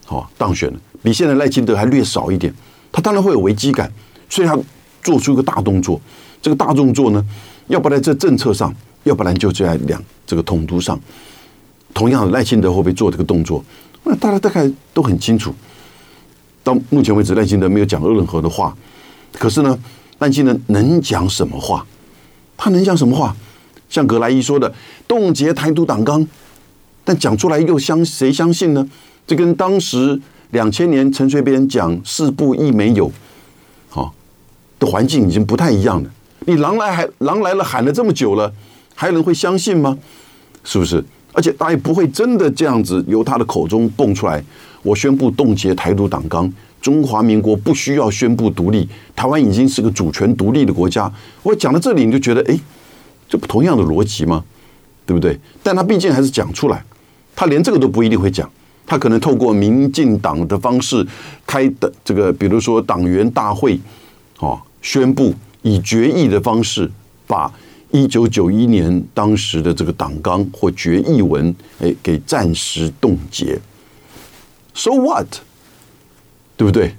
[0.05, 2.53] 好当选了，比现在赖清德还略少一点，
[2.93, 3.91] 他当然会有危机感，
[4.29, 4.59] 所以他
[5.03, 6.01] 做出一个大动作，
[6.43, 7.25] 这个大动作呢，
[7.69, 8.75] 要不然在政策上。
[9.05, 10.99] 要不然就在两这个统独上，
[11.95, 13.65] 同样的赖清德会不会做这个动作？
[14.03, 15.55] 那大家大概都很清楚。
[16.63, 18.77] 到目前为止，赖清德没有讲任何的话。
[19.33, 19.79] 可是呢，
[20.19, 21.87] 赖清德能讲什么话？
[22.57, 23.35] 他能讲什么话？
[23.89, 24.75] 像葛莱伊说的
[25.07, 26.27] “冻结台独党纲”，
[27.05, 28.89] 但讲出来又相谁相信呢？
[29.27, 33.11] 这跟当时两千年陈水扁讲“四不一没有”
[33.89, 34.13] 好
[34.79, 36.11] 的环境已经不太一样了。
[36.41, 38.53] 你狼来还狼来了，喊了这么久了。
[38.95, 39.97] 还有人会相信吗？
[40.65, 41.05] 是不是？
[41.35, 44.43] 而且他也不会真的这样子由他的口中蹦出来。
[44.83, 51.11] 我宣布冻结台独党纲，中华民国不需要宣布独立，台湾已经是个主权独立的国家。
[51.43, 52.59] 我讲到这里，你就觉得，哎，
[53.29, 54.45] 这不同样的逻辑吗？
[55.05, 55.39] 对不对？
[55.63, 56.85] 但他毕竟还是讲出来，
[57.35, 58.49] 他连这个都不一定会讲，
[58.87, 61.07] 他可能透过民进党的方式
[61.47, 63.81] 开的这个，比如说党员大会，
[64.39, 66.91] 哦，宣布以决议的方式
[67.27, 67.53] 把。
[67.95, 73.57] 一九九一年当时的这个党纲或决议文，哎，给暂时冻结。
[74.75, 75.29] So what？
[76.57, 76.97] 对不对？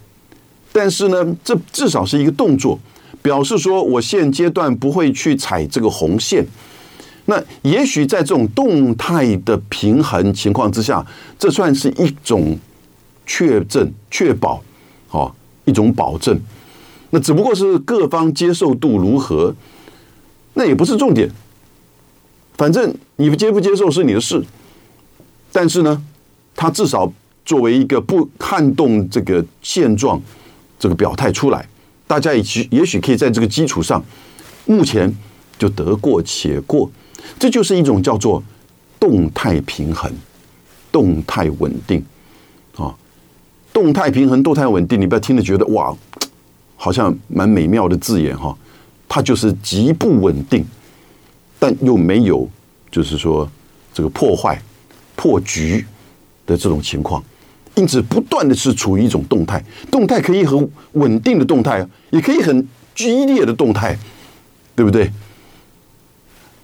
[0.71, 2.79] 但是呢，这至少是一个动作，
[3.21, 6.45] 表示说我现阶段不会去踩这个红线。
[7.25, 11.05] 那也许在这种动态的平衡情况之下，
[11.37, 12.57] 这算是一种
[13.25, 14.63] 确证、确保，
[15.11, 15.29] 哦，
[15.65, 16.39] 一种保证。
[17.09, 19.53] 那只不过是各方接受度如何。
[20.55, 21.29] 那也不是重点，
[22.57, 24.43] 反正你接不接受是你的事。
[25.51, 26.01] 但是呢，
[26.55, 27.11] 他至少
[27.45, 30.21] 作为一个不撼动这个现状
[30.79, 31.67] 这个表态出来，
[32.07, 34.03] 大家也许也许可以在这个基础上，
[34.65, 35.13] 目前
[35.59, 36.89] 就得过且过。
[37.37, 38.41] 这就是一种叫做
[38.99, 40.11] 动态平衡、
[40.91, 42.03] 动态稳定
[42.77, 42.95] 啊，
[43.73, 44.99] 动态平衡、动态稳定。
[44.99, 45.95] 你不要听着觉得哇，
[46.75, 48.57] 好像蛮美妙的字眼哈。
[49.15, 50.65] 它就是极不稳定，
[51.57, 52.49] 但又没有，
[52.91, 53.49] 就是说
[53.93, 54.61] 这个破坏、
[55.15, 55.85] 破局
[56.45, 57.23] 的这种情况，
[57.75, 59.63] 因此不断的是处于一种动态。
[59.89, 63.97] 动态可以很稳定的动态，也可以很激烈的动态，
[64.75, 65.09] 对不对？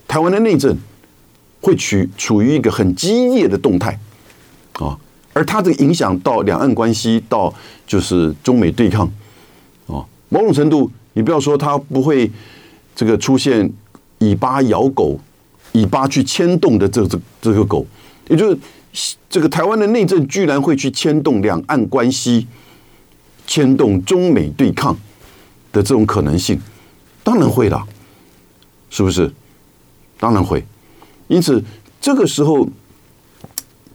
[0.05, 0.77] 台湾的内政
[1.61, 3.97] 会处处于一个很激烈的动态
[4.73, 4.99] 啊，
[5.31, 7.53] 而它这个影响到两岸关系，到
[7.87, 9.09] 就是中美对抗
[9.87, 10.91] 啊，某种程度。
[11.13, 12.32] 你不要说它不会
[12.95, 13.71] 这个出现
[14.19, 15.19] 尾巴咬狗、
[15.74, 17.86] 尾巴去牵动的这这这个狗，
[18.30, 18.50] 也就
[18.93, 22.47] 是这个台湾的内政居然会去牵动两岸关系、
[23.45, 24.95] 牵动中美对抗
[25.71, 26.60] 的这种可能性，
[27.24, 27.82] 当然会的，
[28.89, 29.32] 是不是？
[30.19, 30.63] 当然会。
[31.28, 31.63] 因此
[32.00, 32.67] 这个时候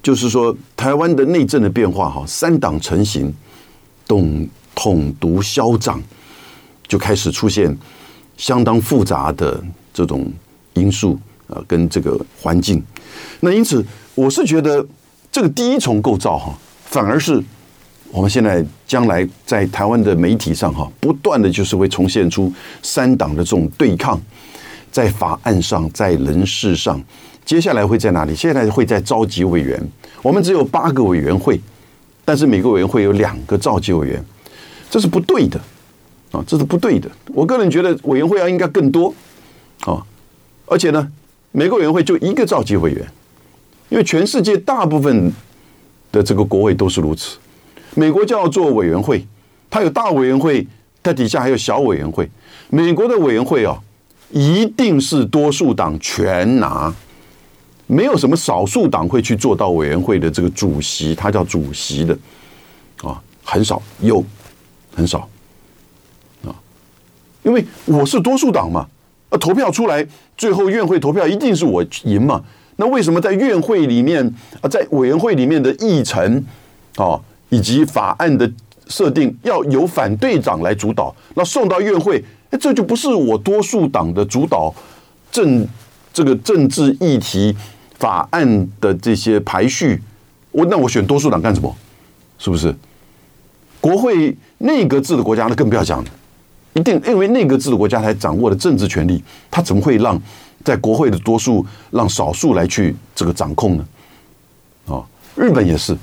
[0.02, 3.32] 就是说，台湾的内政的变化哈，三党成型，
[4.06, 6.02] 统统独消长。
[6.86, 7.76] 就开始出现
[8.36, 10.30] 相当复杂的这种
[10.74, 11.18] 因素
[11.48, 12.82] 啊，跟这个环境。
[13.40, 14.86] 那因此，我是觉得
[15.30, 17.42] 这个第一重构造哈，反而是
[18.10, 24.20] 我们现在将来在台湾的媒体上哈，不断的就是会重现出三党的这种对抗，
[24.92, 27.02] 在法案上，在人事上，
[27.44, 28.34] 接下来会在哪里？
[28.34, 29.80] 现在会在召集委员。
[30.22, 31.60] 我们只有八个委员会，
[32.24, 34.24] 但是每个委员会有两个召集委员，
[34.90, 35.60] 这是不对的。
[36.32, 37.10] 啊，这是不对的。
[37.28, 39.14] 我个人觉得委员会要应该更多，
[39.80, 40.04] 啊，
[40.66, 41.10] 而且呢，
[41.52, 43.06] 每个委员会就一个召集委员，
[43.88, 45.32] 因为全世界大部分
[46.10, 47.38] 的这个国会都是如此。
[47.94, 49.24] 美国叫做委员会，
[49.70, 50.66] 它有大委员会，
[51.02, 52.28] 它底下还有小委员会。
[52.68, 53.80] 美国的委员会啊，
[54.30, 56.92] 一定是多数党全拿，
[57.86, 62.18] 没有什么少数党会去做到委员会的这个主席，他叫主席的，
[63.02, 64.22] 啊，很少有，
[64.94, 65.26] 很少。
[67.46, 68.84] 因为我是多数党嘛，
[69.30, 70.04] 啊，投票出来，
[70.36, 72.42] 最后院会投票一定是我赢嘛。
[72.74, 74.26] 那为什么在院会里面
[74.60, 76.44] 啊，在委员会里面的议程
[76.96, 77.18] 啊，
[77.50, 78.50] 以及法案的
[78.88, 84.74] 设定要由反对党来主导，那送到院会，哎，这就不是我多数党的主导
[85.30, 85.64] 政
[86.12, 87.56] 这个政治议题
[87.94, 90.02] 法案的这些排序，
[90.50, 91.72] 我那我选多数党干什么？
[92.38, 92.74] 是不是？
[93.80, 96.10] 国会内阁制的国家，那更不要讲了。
[96.76, 100.20] 一定因为内阁制的国家才掌握了政治权力，他怎么会让
[100.62, 103.86] 在国会的多数让少数来去这个掌控呢？
[104.86, 105.02] 啊，
[105.34, 105.96] 日本也是，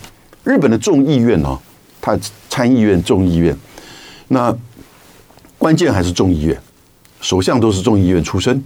[0.43, 1.59] 日本的众议院啊，
[2.01, 2.17] 他
[2.49, 3.55] 参议院、众议院，
[4.29, 4.55] 那
[5.59, 6.59] 关键还是众议院，
[7.21, 8.63] 首相都是众议院出身，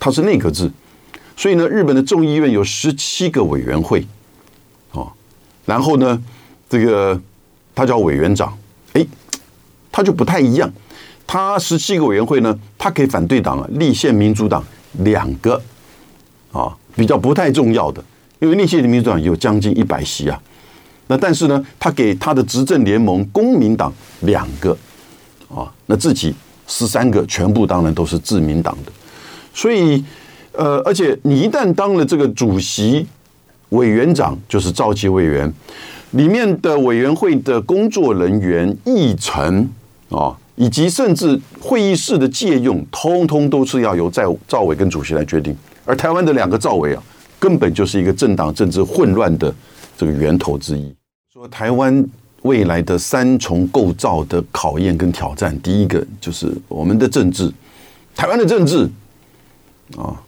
[0.00, 0.72] 他是内阁制，
[1.36, 4.06] 所以呢，日本的众议院有十七个委员会，
[4.92, 5.12] 啊，
[5.66, 6.18] 然后呢，
[6.70, 7.20] 这个
[7.74, 8.56] 他叫委员长，
[8.94, 9.06] 哎，
[9.92, 10.72] 他就不太一样，
[11.26, 14.62] 他十七个委员会呢，他可以反对党啊，立宪民主党
[14.98, 15.60] 两个，
[16.52, 18.02] 啊，比较不太重要的。
[18.40, 20.40] 因为立宪民主党有将近一百席啊，
[21.06, 24.76] 那但是呢，他给他的执政联盟公民党两个
[25.48, 26.34] 啊，那自己
[26.66, 28.92] 十三个，全部当然都是自民党的。
[29.54, 30.04] 所以，
[30.52, 33.06] 呃，而且你一旦当了这个主席、
[33.70, 35.52] 委员长，就是召集委员
[36.10, 39.70] 里面的委员会的工作人员、议程
[40.08, 45.56] 啊，以及甚至会议室的借用，通通都是要由在赵伟跟主席来决定。
[45.84, 47.02] 而台湾的两个赵伟啊。
[47.42, 49.52] 根本就是一个政党政治混乱的
[49.98, 50.94] 这个源头之一。
[51.32, 52.06] 说台湾
[52.42, 57.52] 未来的三重构造的考验跟挑战，第一个就是我们的政治，
[58.14, 58.88] 台湾的政治
[59.96, 60.22] 啊。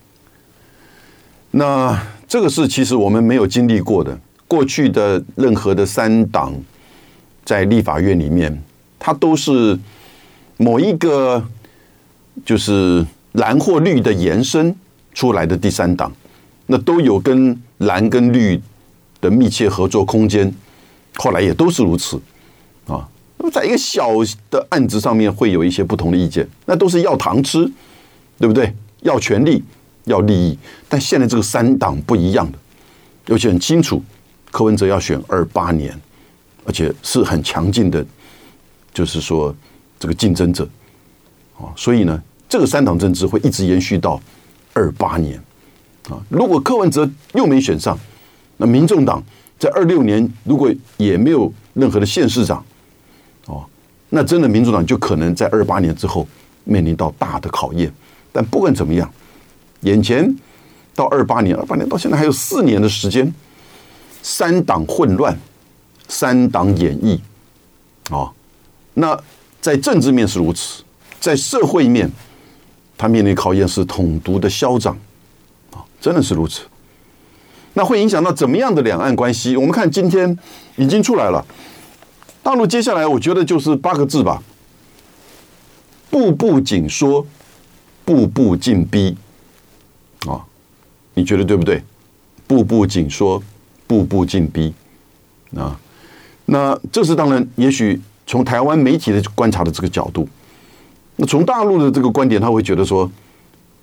[1.52, 4.18] 那这个是其实我们没有经历过的。
[4.48, 6.52] 过去的任何的三党
[7.44, 8.60] 在立法院里面，
[8.98, 9.78] 它都是
[10.56, 11.44] 某一个
[12.44, 14.74] 就是蓝或绿的延伸
[15.12, 16.12] 出来的第三党。
[16.66, 18.58] 那都有跟蓝跟绿
[19.20, 20.50] 的密切合作空间，
[21.16, 22.16] 后来也都是如此
[22.86, 23.06] 啊。
[23.36, 24.12] 那么在一个小
[24.50, 27.70] 的案子上面会有一些不同的意见，那都是要糖吃，
[28.38, 28.74] 对不对？
[29.00, 29.62] 要权力，
[30.04, 30.58] 要利益。
[30.88, 32.56] 但现在这个三党不一样的，
[33.26, 34.02] 尤其很清楚，
[34.50, 35.94] 柯文哲要选二八年，
[36.64, 38.02] 而且是很强劲的，
[38.94, 39.54] 就是说
[40.04, 40.68] 这个竞争者
[41.56, 41.72] 啊。
[41.74, 44.20] 所以呢，这个三党政治会一直延续到
[44.74, 45.42] 二八年。
[46.10, 47.98] 啊，如果柯文哲又没选上，
[48.58, 49.22] 那民众党
[49.58, 52.62] 在二六年如果也没有任何的县市长，
[53.46, 53.64] 哦，
[54.10, 56.28] 那真的民主党就可能在二八年之后
[56.64, 57.90] 面临到大的考验。
[58.30, 59.10] 但不管怎么样，
[59.80, 60.36] 眼前
[60.94, 63.32] 到二八年，二八年到现在还有四年的时间，
[64.20, 65.34] 三党混乱，
[66.08, 67.18] 三党演绎，
[68.14, 68.30] 啊，
[68.92, 69.18] 那
[69.64, 70.82] 在政治面是如此，
[71.18, 72.10] 在社会面，
[72.98, 74.94] 他面临考验是统独的嚣张。
[75.72, 76.64] 啊真的是如此，
[77.72, 79.56] 那会影响到怎么样的两岸关系？
[79.56, 80.38] 我们看今天
[80.76, 81.42] 已经出来了，
[82.42, 84.42] 大陆接下来我觉得就是八个字吧：
[86.10, 87.26] 步步紧缩，
[88.04, 89.16] 步步进逼。
[90.26, 90.44] 啊，
[91.14, 91.82] 你觉得对不对？
[92.46, 93.42] 步步紧缩，
[93.86, 94.74] 步步进逼。
[95.56, 95.80] 啊，
[96.44, 100.28] 那这是当然，也许从台湾媒体的观察的这个角度，
[101.16, 103.10] 那从大陆的这个观点，他会觉得说。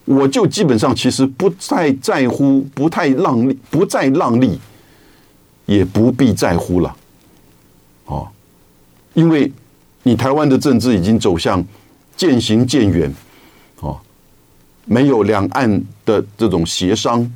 [0.05, 4.59] 我就基本上其实不再在乎，不太让利，不再让利，
[5.67, 6.95] 也不必在乎了，
[8.05, 8.27] 哦，
[9.13, 9.49] 因为
[10.01, 11.63] 你台湾的政治已经走向
[12.17, 13.13] 渐行渐远，
[13.81, 13.95] 哦，
[14.85, 17.31] 没有两岸的这种协商，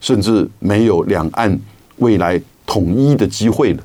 [0.00, 1.60] 甚至没有两岸
[1.96, 3.84] 未来统一的机会了。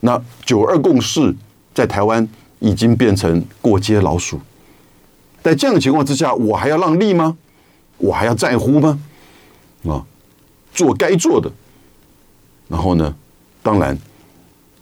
[0.00, 1.34] 那九二共识
[1.74, 2.26] 在台湾
[2.60, 4.40] 已经变成过街老鼠。
[5.42, 7.36] 在这样的情况之下，我还要让利吗？
[7.96, 8.98] 我还要在乎吗？
[9.84, 10.04] 啊，
[10.72, 11.50] 做该做的，
[12.68, 13.14] 然后呢，
[13.62, 13.96] 当然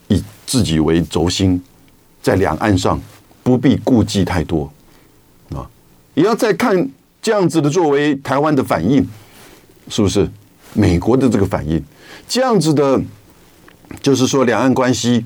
[0.09, 1.63] 以自己为轴心，
[2.23, 3.01] 在两岸上
[3.43, 4.71] 不必顾忌太多
[5.51, 5.69] 啊，
[6.15, 6.89] 也要再看
[7.23, 9.07] 这样子的作为台湾的反应，
[9.89, 10.29] 是不是？
[10.75, 11.83] 美国的这个反应，
[12.29, 13.01] 这样子的，
[14.01, 15.25] 就是说两岸关系，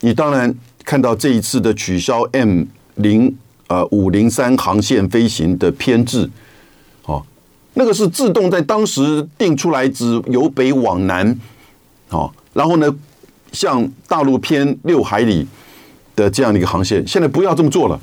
[0.00, 2.64] 你当然看到这一次的取消 M
[2.96, 3.36] 零。
[3.68, 6.30] 呃，五零三航线飞行的偏置，
[7.06, 7.20] 哦，
[7.74, 11.36] 那个是自动在当时定出来，只由北往南，
[12.10, 12.88] 哦，然后呢，
[13.50, 15.44] 向大陆偏六海里
[16.14, 18.00] 的这样的一个航线，现在不要这么做了，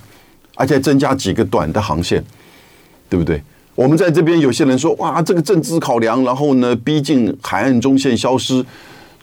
[0.56, 2.22] 而且增加几个短的航线，
[3.08, 3.42] 对不对？
[3.76, 8.66] 我们在这边有些人说，哇，这个政治考量，然后呢，逼近海岸中线消失。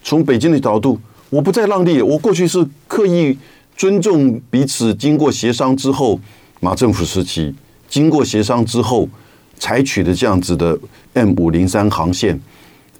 [0.03, 3.37] 从北京的角度，我不再让利，我过去是刻意。
[3.77, 6.21] 尊重彼此，经过协商之后，
[6.61, 7.55] 马政府时期
[7.89, 9.09] 经过协商之后
[9.59, 10.79] 采取的这样子的
[11.15, 12.39] M 五零三航线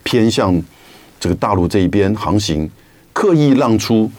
[0.03, 0.59] 偏向
[1.19, 2.71] 这个大陆这一边航行，
[3.13, 4.11] 刻意让出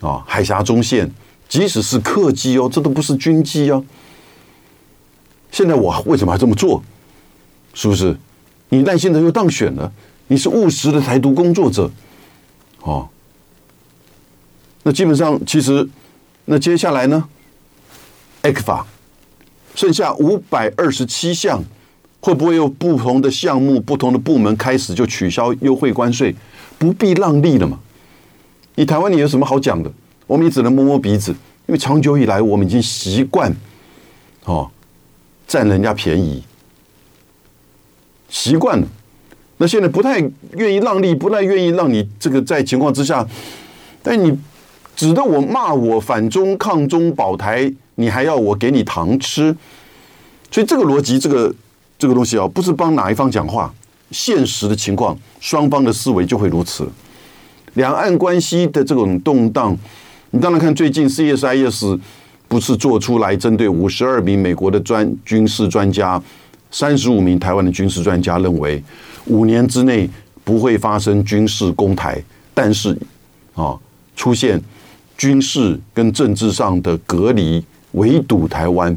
[0.00, 1.10] 啊海峡中线，
[1.50, 3.84] 即使是客机哦，这都不是军机哦。
[5.52, 6.82] 现在我为什么还这么做？
[7.74, 8.16] 是不是？
[8.70, 9.92] 你耐心的又当选了，
[10.28, 11.90] 你是务实的台独工作者，
[12.86, 13.08] 哦，
[14.84, 15.86] 那基本上其实。
[16.48, 17.28] 那接下来呢
[18.44, 18.84] ECFA，
[19.74, 21.60] 剩下五百二十七项，
[22.20, 26.32] 会不会有不同的项目、不同的部门开始就取消优惠关税，
[26.78, 27.80] 不必让利了嘛？
[28.76, 29.90] 你台湾你有什么好讲的？
[30.28, 31.32] 我们也只能摸摸鼻子，
[31.66, 33.52] 因为长久以来我们已经习惯，
[34.44, 34.70] 哦，
[35.48, 36.44] 占人家便宜，
[38.28, 38.86] 习惯了。
[39.58, 40.18] 那现在不太
[40.52, 43.26] 愿意让利，不太愿意让你这个在情况之下，
[44.02, 44.38] 但你
[44.94, 49.56] 指着我骂我反中抗中保台，你还要我给你糖吃，
[50.50, 51.54] 所以这个逻辑，这个
[51.98, 53.72] 这个东西啊，不是帮哪一方讲话，
[54.10, 56.86] 现实的情况，双方的思维就会如此。
[57.74, 59.74] 两岸关系的这种动荡，
[60.32, 61.98] 你当然看最近 CSIS
[62.46, 66.22] 不是做出来针对五十二名美国的专军事专家，
[66.70, 68.82] 三十五名台湾的军事专家认为。
[69.26, 70.08] 五年之内
[70.44, 72.22] 不会发生军事攻台，
[72.54, 72.96] 但是
[73.54, 73.78] 啊，
[74.14, 74.60] 出现
[75.16, 78.96] 军事跟政治上的隔离，围堵台湾，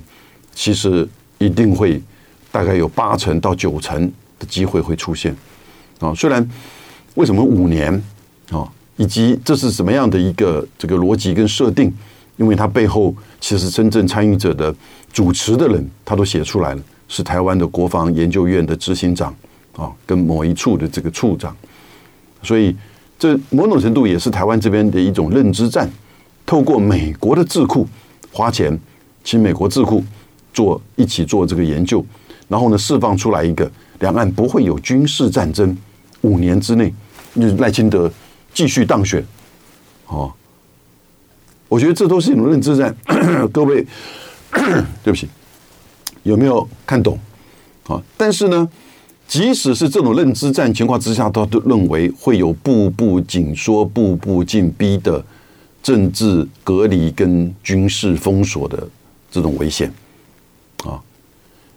[0.54, 2.02] 其实一定会
[2.52, 5.36] 大概有八成到九成的机会会出现
[6.00, 6.14] 啊。
[6.14, 6.48] 虽然
[7.16, 7.92] 为什么五年
[8.52, 11.92] 啊，以及这是什么样的一个这个逻辑跟设定，
[12.38, 14.74] 因为它背后其实真正参与者的
[15.12, 19.34] 主持的人，他都写出来了，是台湾的国防研究院的执行长。
[19.76, 21.56] 啊，跟某一处的这个处长，
[22.44, 22.76] 所以
[23.18, 25.90] 这某种程度也是台湾这边的一种认知战。
[26.46, 27.88] 透过美国的智库
[28.32, 28.78] 花钱，
[29.24, 30.04] 请美国智库
[30.52, 32.04] 做一起做这个研究，
[32.48, 35.78] 然后呢，释放出来一个两岸不会有军事战争，
[36.22, 36.92] 五年之内，
[37.60, 38.12] 赖清德
[38.52, 39.24] 继续当选。
[40.08, 40.34] 哦，
[41.68, 42.96] 我觉得这都是一种认知战。
[43.54, 43.86] 各位，
[45.04, 45.30] 对不起，
[46.24, 47.20] 有没有看懂？
[47.88, 48.68] 啊，但是呢，
[49.30, 55.24] 即使是这种认知战情况之下，他都认为会有步步紧缩、步步紧逼的
[55.84, 58.90] 政治隔离跟军事封锁的
[59.30, 59.94] 这种危险
[60.84, 61.00] 啊。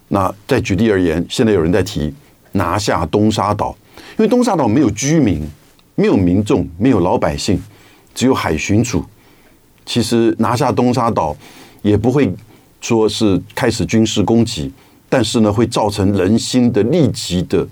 [0.08, 2.10] 那再举例而言，现在有人在提
[2.52, 3.76] 拿下东沙岛，
[4.16, 5.46] 因为东沙岛没有居民、
[5.94, 7.62] 没有民众、没有老百姓，
[8.14, 9.04] 只有海巡署。
[9.84, 11.36] 其实拿下东沙岛
[11.82, 12.32] 也不会
[12.80, 14.72] 说是开始军事攻击。
[15.12, 17.68] 但是呢，会造成人心的立即的，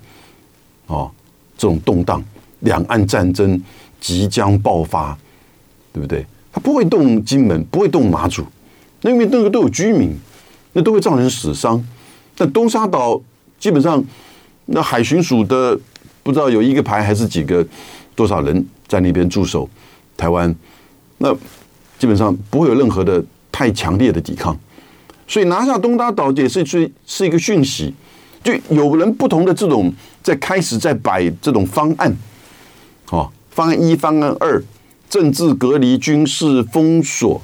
[0.89, 1.11] 哦，
[1.57, 2.23] 这种动荡，
[2.59, 3.59] 两岸战争
[3.99, 5.17] 即将爆发，
[5.91, 6.27] 对不对？
[6.53, 8.45] 他不会动金门，不会动马祖，
[9.01, 10.15] 那因为那个都有居民，
[10.75, 11.83] 那都会造成死伤。
[12.37, 13.19] 但东沙岛
[13.59, 14.05] 基本上，
[14.67, 15.75] 那海巡署的
[16.23, 17.67] 不知道有一个排还是几个
[18.15, 19.67] 多少人在那边驻守
[20.15, 20.55] 台湾，
[21.17, 21.35] 那
[21.99, 24.55] 基本上不会有任何的太强烈的抵抗。
[25.31, 27.95] 所以拿下东沙岛也是是是一个讯息，
[28.43, 29.93] 就有人不同的这种
[30.25, 32.13] 在开始在摆这种方案，
[33.11, 34.61] 哦，方案一、方案二，
[35.09, 37.41] 政治隔离、军事封锁、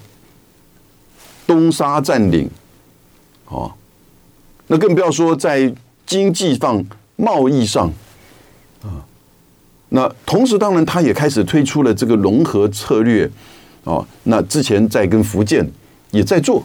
[1.46, 2.51] 东沙占领，
[3.46, 3.72] 哦，
[4.66, 5.72] 那更不要说在
[6.05, 7.87] 经济上、贸易上，
[8.83, 8.99] 啊，
[9.90, 13.31] 那同时当然他也开始推出了这个融合策略，
[13.85, 15.64] 哦，那之前在跟福建
[16.11, 16.64] 也在做。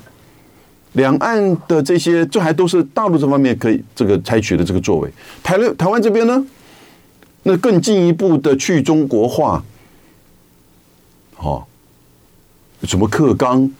[0.93, 5.09] 两岸的这些，这还都是大陆这方面可以这个采取的这个作为。
[5.41, 6.45] 台湾台湾这边呢，
[7.43, 9.63] 那更进一步的去中国化，
[11.37, 11.63] 哦，
[12.83, 13.71] 什么课纲，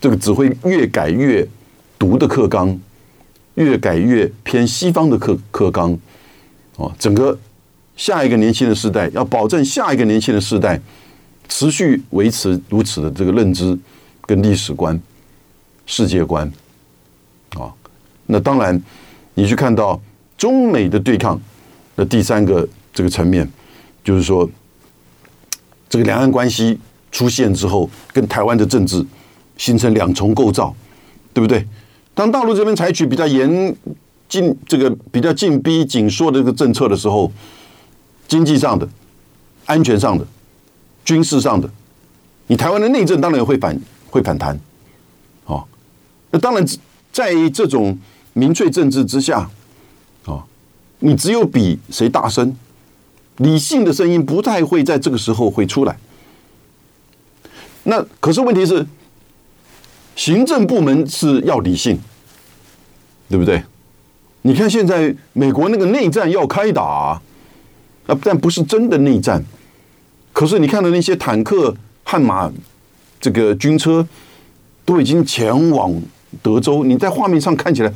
[0.00, 1.46] 这个只会越改越
[1.98, 2.78] 毒的课纲，
[3.56, 5.98] 越改越偏西方的课课纲，
[6.76, 7.38] 哦，整个
[7.96, 10.80] 下一个年轻的世代要保证下一个年轻的世代
[11.48, 13.78] 持续维持如此的这个认知
[14.22, 14.98] 跟历史观。
[15.86, 16.52] 世界观，
[17.56, 17.72] 啊，
[18.26, 18.80] 那当然，
[19.34, 20.00] 你去看到
[20.36, 21.40] 中美的对抗
[21.94, 23.48] 的第三个这个层面，
[24.02, 24.48] 就是说，
[25.88, 26.78] 这个两岸关系
[27.12, 29.04] 出现之后，跟台湾的政治
[29.56, 30.74] 形成两重构造，
[31.32, 31.66] 对不对？
[32.14, 33.74] 当大陆这边采取比较严
[34.28, 37.30] 禁这个比较紧逼紧缩的这个政策的时候，
[38.26, 38.88] 经济上的、
[39.66, 40.26] 安全上的、
[41.04, 41.70] 军事上的，
[42.48, 43.80] 你台湾的内政当然会反
[44.10, 44.58] 会反弹。
[46.30, 46.66] 那当然，
[47.12, 47.98] 在这种
[48.32, 49.48] 民粹政治之下，
[50.26, 50.44] 啊，
[50.98, 52.54] 你只有比谁大声，
[53.36, 55.96] 理性的声音不太会在这个时候会出来。
[57.84, 58.84] 那可是问题是，
[60.16, 61.98] 行政部门是要理性，
[63.28, 63.62] 对不对？
[64.42, 67.22] 你看现在美国那个内战要开打啊，
[68.22, 69.42] 但不是真的内战。
[70.32, 71.74] 可是你看到那些坦克、
[72.04, 72.52] 悍马，
[73.20, 74.06] 这个军车
[74.84, 75.94] 都已经前往。
[76.42, 77.92] 德州，你在画面上看起来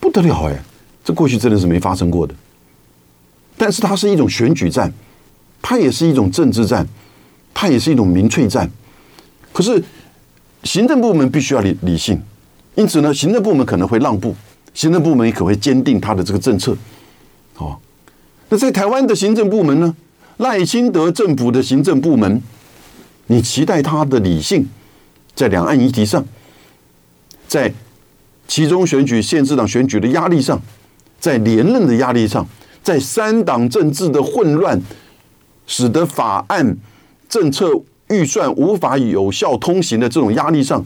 [0.00, 0.62] 不得了哎，
[1.04, 2.34] 这过去真的是没发生过的。
[3.56, 4.92] 但是它是一种选举战，
[5.60, 6.86] 它也是一种政治战，
[7.52, 8.70] 它也是一种民粹战。
[9.52, 9.82] 可是
[10.62, 12.20] 行政部门必须要理理性，
[12.74, 14.34] 因此呢，行政部门可能会让步，
[14.74, 16.76] 行政部门也可能会坚定他的这个政策。
[17.56, 17.76] 哦，
[18.48, 19.94] 那在台湾的行政部门呢？
[20.36, 22.40] 赖清德政府的行政部门，
[23.26, 24.68] 你期待他的理性，
[25.34, 26.24] 在两岸议题上，
[27.48, 27.72] 在
[28.46, 30.60] 其中选举、县市长选举的压力上，
[31.18, 32.46] 在连任的压力上，
[32.82, 34.80] 在三党政治的混乱，
[35.66, 36.76] 使得法案、
[37.28, 37.72] 政策、
[38.10, 40.84] 预算无法有效通行的这种压力上，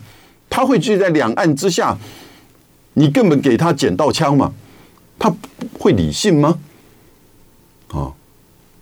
[0.48, 1.98] 他会聚在两岸之下，
[2.94, 4.52] 你根本给他捡到枪吗？
[5.18, 5.32] 他
[5.78, 6.58] 会理性吗？
[7.88, 8.12] 啊？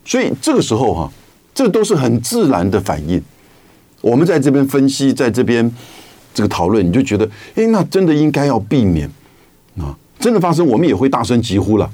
[0.04, 1.12] 所以这个时候哈，
[1.54, 3.22] 这都是很自然的反应。
[4.00, 5.70] 我们在这边分析，在这边
[6.32, 9.10] 这个讨论，你就觉得，哎，那真的应该要避免
[9.78, 9.96] 啊！
[10.18, 11.90] 真的发生，我们也会大声疾呼了。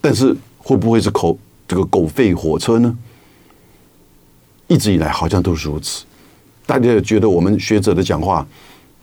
[0.00, 2.96] 但是会不会是口这个狗吠火车呢？
[4.66, 6.04] 一直以来好像都是如此。
[6.66, 8.46] 大家也觉得我们学者的讲话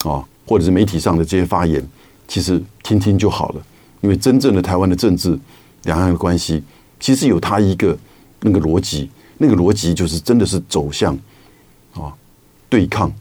[0.03, 1.85] 啊，或者是媒体上的这些发言，
[2.27, 3.61] 其实听听就好了。
[4.01, 5.37] 因为真正的台湾的政治、
[5.83, 6.63] 两岸的关系，
[6.99, 7.97] 其实有它一个。
[8.41, 9.09] 那个逻辑，
[9.39, 11.17] 那个逻辑就是真的是走向
[11.95, 12.13] 啊
[12.69, 13.11] 对抗，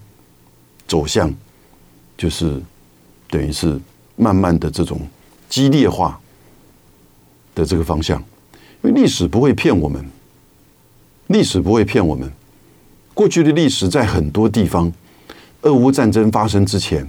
[0.86, 1.32] 走向
[2.16, 2.60] 就是
[3.28, 3.80] 等于是
[4.16, 5.00] 慢慢的这种
[5.48, 6.20] 激烈化
[7.54, 8.22] 的这个方向，
[8.82, 10.04] 因为历史不会骗我们，
[11.28, 12.30] 历史不会骗我们。
[13.12, 14.92] 过去的历史在很多地方，
[15.62, 17.08] 俄乌战争发生之前，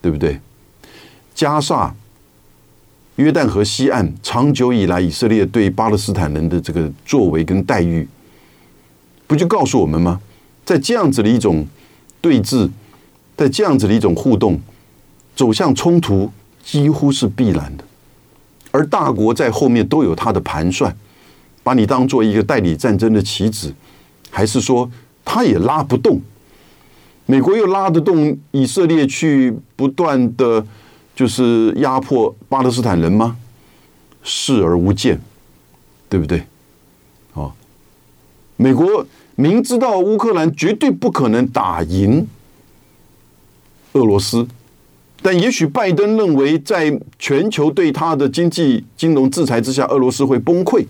[0.00, 0.40] 对不对？
[1.34, 1.94] 加沙。
[3.16, 8.08] 约旦河西岸长久以来，以色列对巴勒斯坦人的这个作为跟待遇，
[9.26, 10.18] 不就告诉我们吗？
[10.64, 11.66] 在这样子的一种
[12.22, 12.70] 对峙，
[13.36, 14.60] 在这样子的一种互动，
[15.34, 16.30] 走向冲突
[16.64, 17.84] 几乎是必然的。
[18.70, 20.96] 而大国在后面都有他的盘算，
[21.62, 23.74] 把你当做一个代理战争的棋子，
[24.30, 24.90] 还是说
[25.24, 26.20] 他也拉不动？
[27.26, 30.66] 美国又拉得动以色列去不断的。
[31.14, 33.36] 就是压迫巴勒斯坦人吗？
[34.22, 35.20] 视而不见，
[36.08, 36.42] 对不对？
[37.34, 37.52] 哦，
[38.56, 42.26] 美国明知道乌克兰绝对不可能打赢
[43.92, 44.46] 俄罗斯，
[45.20, 50.86] 但也许拜登认为，在全球对他的经济金融制裁之下，俄罗斯会崩溃，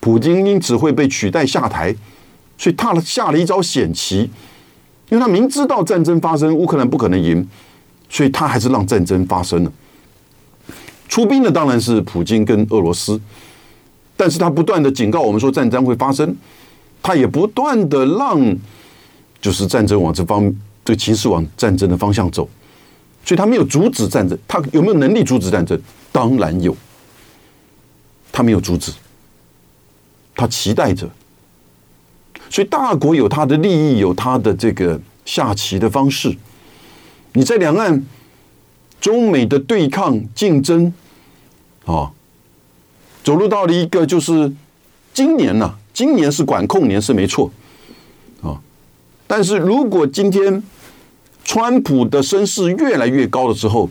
[0.00, 1.94] 普京因此会被取代下台，
[2.56, 4.30] 所以他下了一招险棋，
[5.10, 7.48] 因为他明知道战争发生，乌克兰不可能赢。
[8.14, 9.72] 所以他还是让战争发生了，
[11.08, 13.18] 出兵的当然是普京跟俄罗斯，
[14.18, 16.36] 但是他不断的警告我们说战争会发生，
[17.02, 18.54] 他也不断的让
[19.40, 22.48] 就是战争往这方这个情势往战争的方向走，
[23.24, 25.80] 所以他没有阻止战争，他有没有能力阻止战争？
[26.10, 26.76] 当然有，
[28.30, 28.92] 他没有阻止，
[30.34, 31.08] 他期待着，
[32.50, 36.36] 所以大国有他的利益，有他的这个下棋的方式。
[37.32, 38.04] 你在两岸
[39.00, 40.92] 中美的对抗竞争，
[41.86, 42.12] 啊，
[43.24, 44.52] 走入到了一个就是
[45.14, 47.50] 今年呢，今年是管控年是没错，
[49.34, 50.62] 但是如果今天
[51.42, 53.88] 川普的声势越来越高了之后，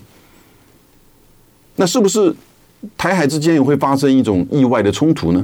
[1.78, 2.32] 那是不是
[2.96, 5.44] 台海之间也会发生一种意外的冲突呢？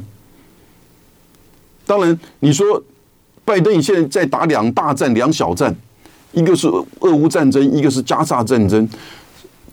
[1.87, 2.83] 当然，你说
[3.43, 5.75] 拜登现在在打两大战两小战。
[6.31, 6.67] 一个是
[6.99, 8.87] 俄乌战争，一个是加沙战争。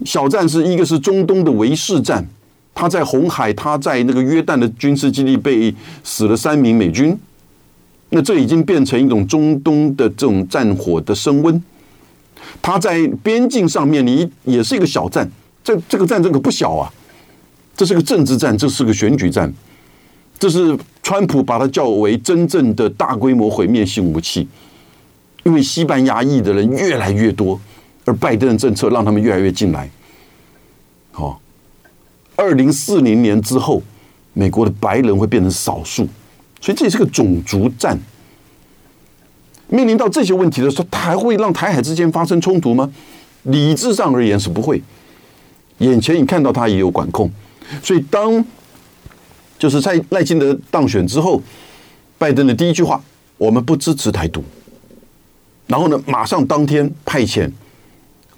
[0.07, 2.27] 小战是一个是中东的围事战，
[2.75, 7.15] 他在红海，他在那个约旦的军事基地被死了三名美军。
[8.15, 11.61] 那这已经变成一种中东的这种战火的升温。
[12.63, 15.29] 他在边境上面你也是一个小战，
[15.65, 16.89] 这这个战争可不小啊！
[17.77, 19.53] 这是个政治战，这是个选举战，
[20.39, 24.47] 这是川普把它叫为真正的大规模毁灭性武器。
[25.43, 27.61] 因为西班牙裔的人越来越多，
[28.05, 29.91] 而拜登的政策让他们越来越进来。
[31.11, 31.41] 好，
[32.37, 33.83] 二零四零年之后，
[34.33, 36.07] 美国的白人会变成少数，
[36.65, 37.99] 所以这也是个种族战。
[39.69, 42.91] 面临到这些问题的时候，他还会让台海之间发生冲突吗？
[43.43, 44.83] 理智上而言是不会。
[45.79, 47.31] 眼前你看到他也有管控，
[47.83, 48.43] 所以当
[49.59, 51.43] 就是在赖清德当选之后，
[52.17, 52.99] 拜登的第一句话：
[53.37, 54.43] 我们不支持台独。
[55.67, 57.51] 然后呢，马上当天派遣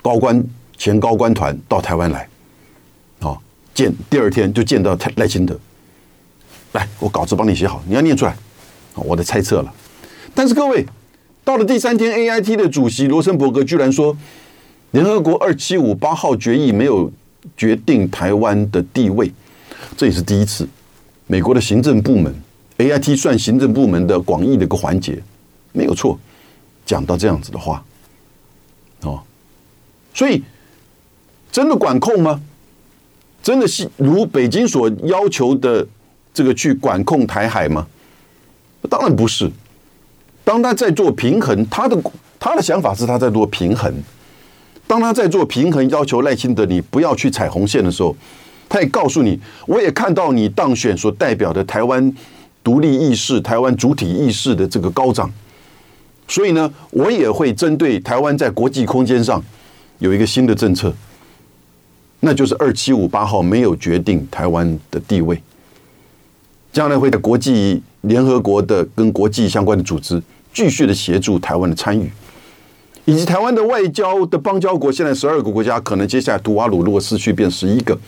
[0.03, 0.45] 高官、
[0.77, 2.29] 前高官团到台湾来，
[3.21, 3.39] 啊，
[3.73, 5.57] 见第二天就见到赖清德。
[6.77, 8.37] 来，我稿子帮你写好，你要念出来，
[8.95, 9.75] 我的猜测了。
[10.35, 10.87] 但是各位，
[11.43, 14.17] 到了第三天，AIT 的主席罗森伯格居然说，
[14.91, 17.11] 联合国二七五八号决议没有
[17.57, 19.33] 决定台湾的地位，
[19.97, 20.69] 这也是第一次。
[21.27, 22.35] 美国的行政部门
[22.79, 25.21] AIT 算行政部门的广义的一个环节，
[25.73, 26.19] 没有错。
[26.85, 27.83] 讲到这样子的话，
[29.03, 29.21] 哦，
[30.15, 30.43] 所以
[31.51, 32.41] 真的管控吗？
[33.43, 35.87] 真的是如北京所要求的
[36.37, 37.87] 这个去管控台海吗？
[38.91, 39.51] 当然不是。
[40.45, 41.99] 当他在做平衡，他的
[42.39, 43.91] 他的想法是他在做平衡。
[44.87, 48.15] 当他在做平衡，要求赖清德你不要去踩红线的时候，
[48.69, 52.15] 他也告诉你，我也看到你当选所代表的台湾
[52.63, 55.33] 独立意识、台湾主体意识的这个高涨，
[56.29, 59.43] 所以呢，我也会针对台湾在国际空间上
[60.01, 60.93] 有一个新的政策，
[62.21, 65.43] 那就是二七五八号没有决定台湾的地位，
[66.77, 70.23] 将来会在国际联合国的跟国际相关的组织
[70.53, 72.13] 继续的协助台湾的参与。
[73.07, 77.99] 以及台湾的外交的邦交国，现在十二个国家，可能接下来图瓦鲁如果失去变十一个，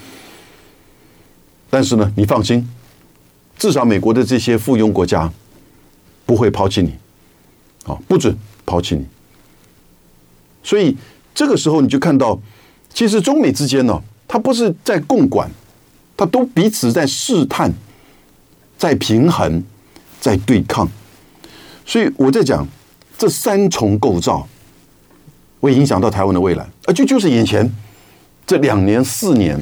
[1.70, 2.68] 但是呢，你放心，
[3.56, 5.32] 至少美国的这些附庸国家
[6.26, 6.94] 不会抛弃你，
[7.90, 9.06] 啊，不准抛弃你。
[10.62, 10.94] 所以
[11.34, 12.38] 这个时候你就看到，
[12.92, 15.50] 其实中美之间呢，它不是在共管，
[16.14, 17.72] 它都彼此在试探，
[18.78, 19.62] 在平衡，
[20.18, 20.88] 在对抗。
[21.84, 22.66] 所以我在讲
[23.18, 24.48] 这三重构造。
[25.60, 27.68] 会影响到台湾的未来，而就就是眼前
[28.46, 29.60] 这两年四年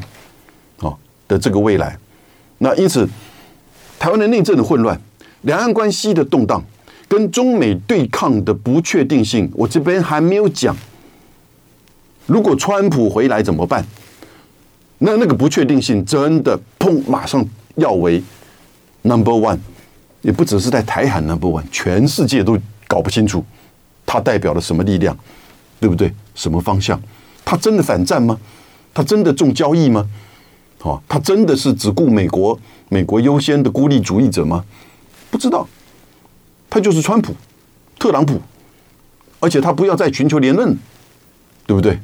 [0.80, 0.92] 啊
[1.26, 1.98] 的这个未来。
[2.58, 3.08] 那因此，
[3.98, 5.00] 台湾的内政的混乱、
[5.40, 6.62] 两岸关系的动荡、
[7.08, 10.76] 跟中美对抗的不确定性，我这边还没有讲。
[12.26, 13.82] 如果川普回来怎么办？
[14.98, 17.42] 那那个不确定性真的砰，马上
[17.76, 18.22] 要为
[19.06, 19.58] number one，
[20.22, 23.44] 也不只是在台海 number one，全世界都搞不清楚
[24.04, 25.16] 它代表了什么力量。
[25.78, 26.10] 对不对？
[26.34, 26.98] 什么方向？
[27.44, 28.40] 他真的反战吗？
[28.94, 30.08] 他真的重交易吗？
[30.80, 34.64] 哦，他真的是只顾美国、美国优先的孤立主义者吗？
[35.30, 35.68] 不知道，
[36.70, 37.34] 他就是川普、
[37.98, 38.40] 特朗普，
[39.38, 40.74] 而且他不要再寻求连任，
[41.66, 41.98] 对不对？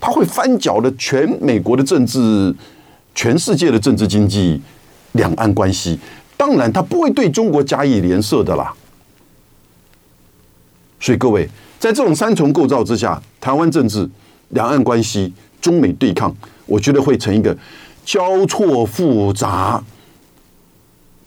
[0.00, 2.54] 他会翻搅了全美国的政治、
[3.12, 4.62] 全世界的政治经济、
[5.12, 5.98] 两岸关系。
[6.40, 8.72] 当然，他不会对中国加以联涉的啦。
[10.98, 11.46] 所以各位。
[11.78, 14.06] 在这种三重构造之下，台湾政治、
[14.50, 15.32] 两岸关系、
[15.62, 16.34] 中美对抗，
[16.66, 17.56] 我觉得会成一个
[18.04, 19.82] 交错复杂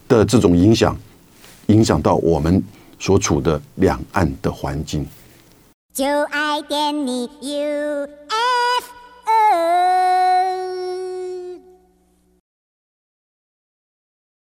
[0.08, 0.96] 的这种影响，
[1.68, 2.64] 影响到我们
[3.00, 5.04] 所处的两岸的环境。
[5.92, 8.08] 就爱点你 UFO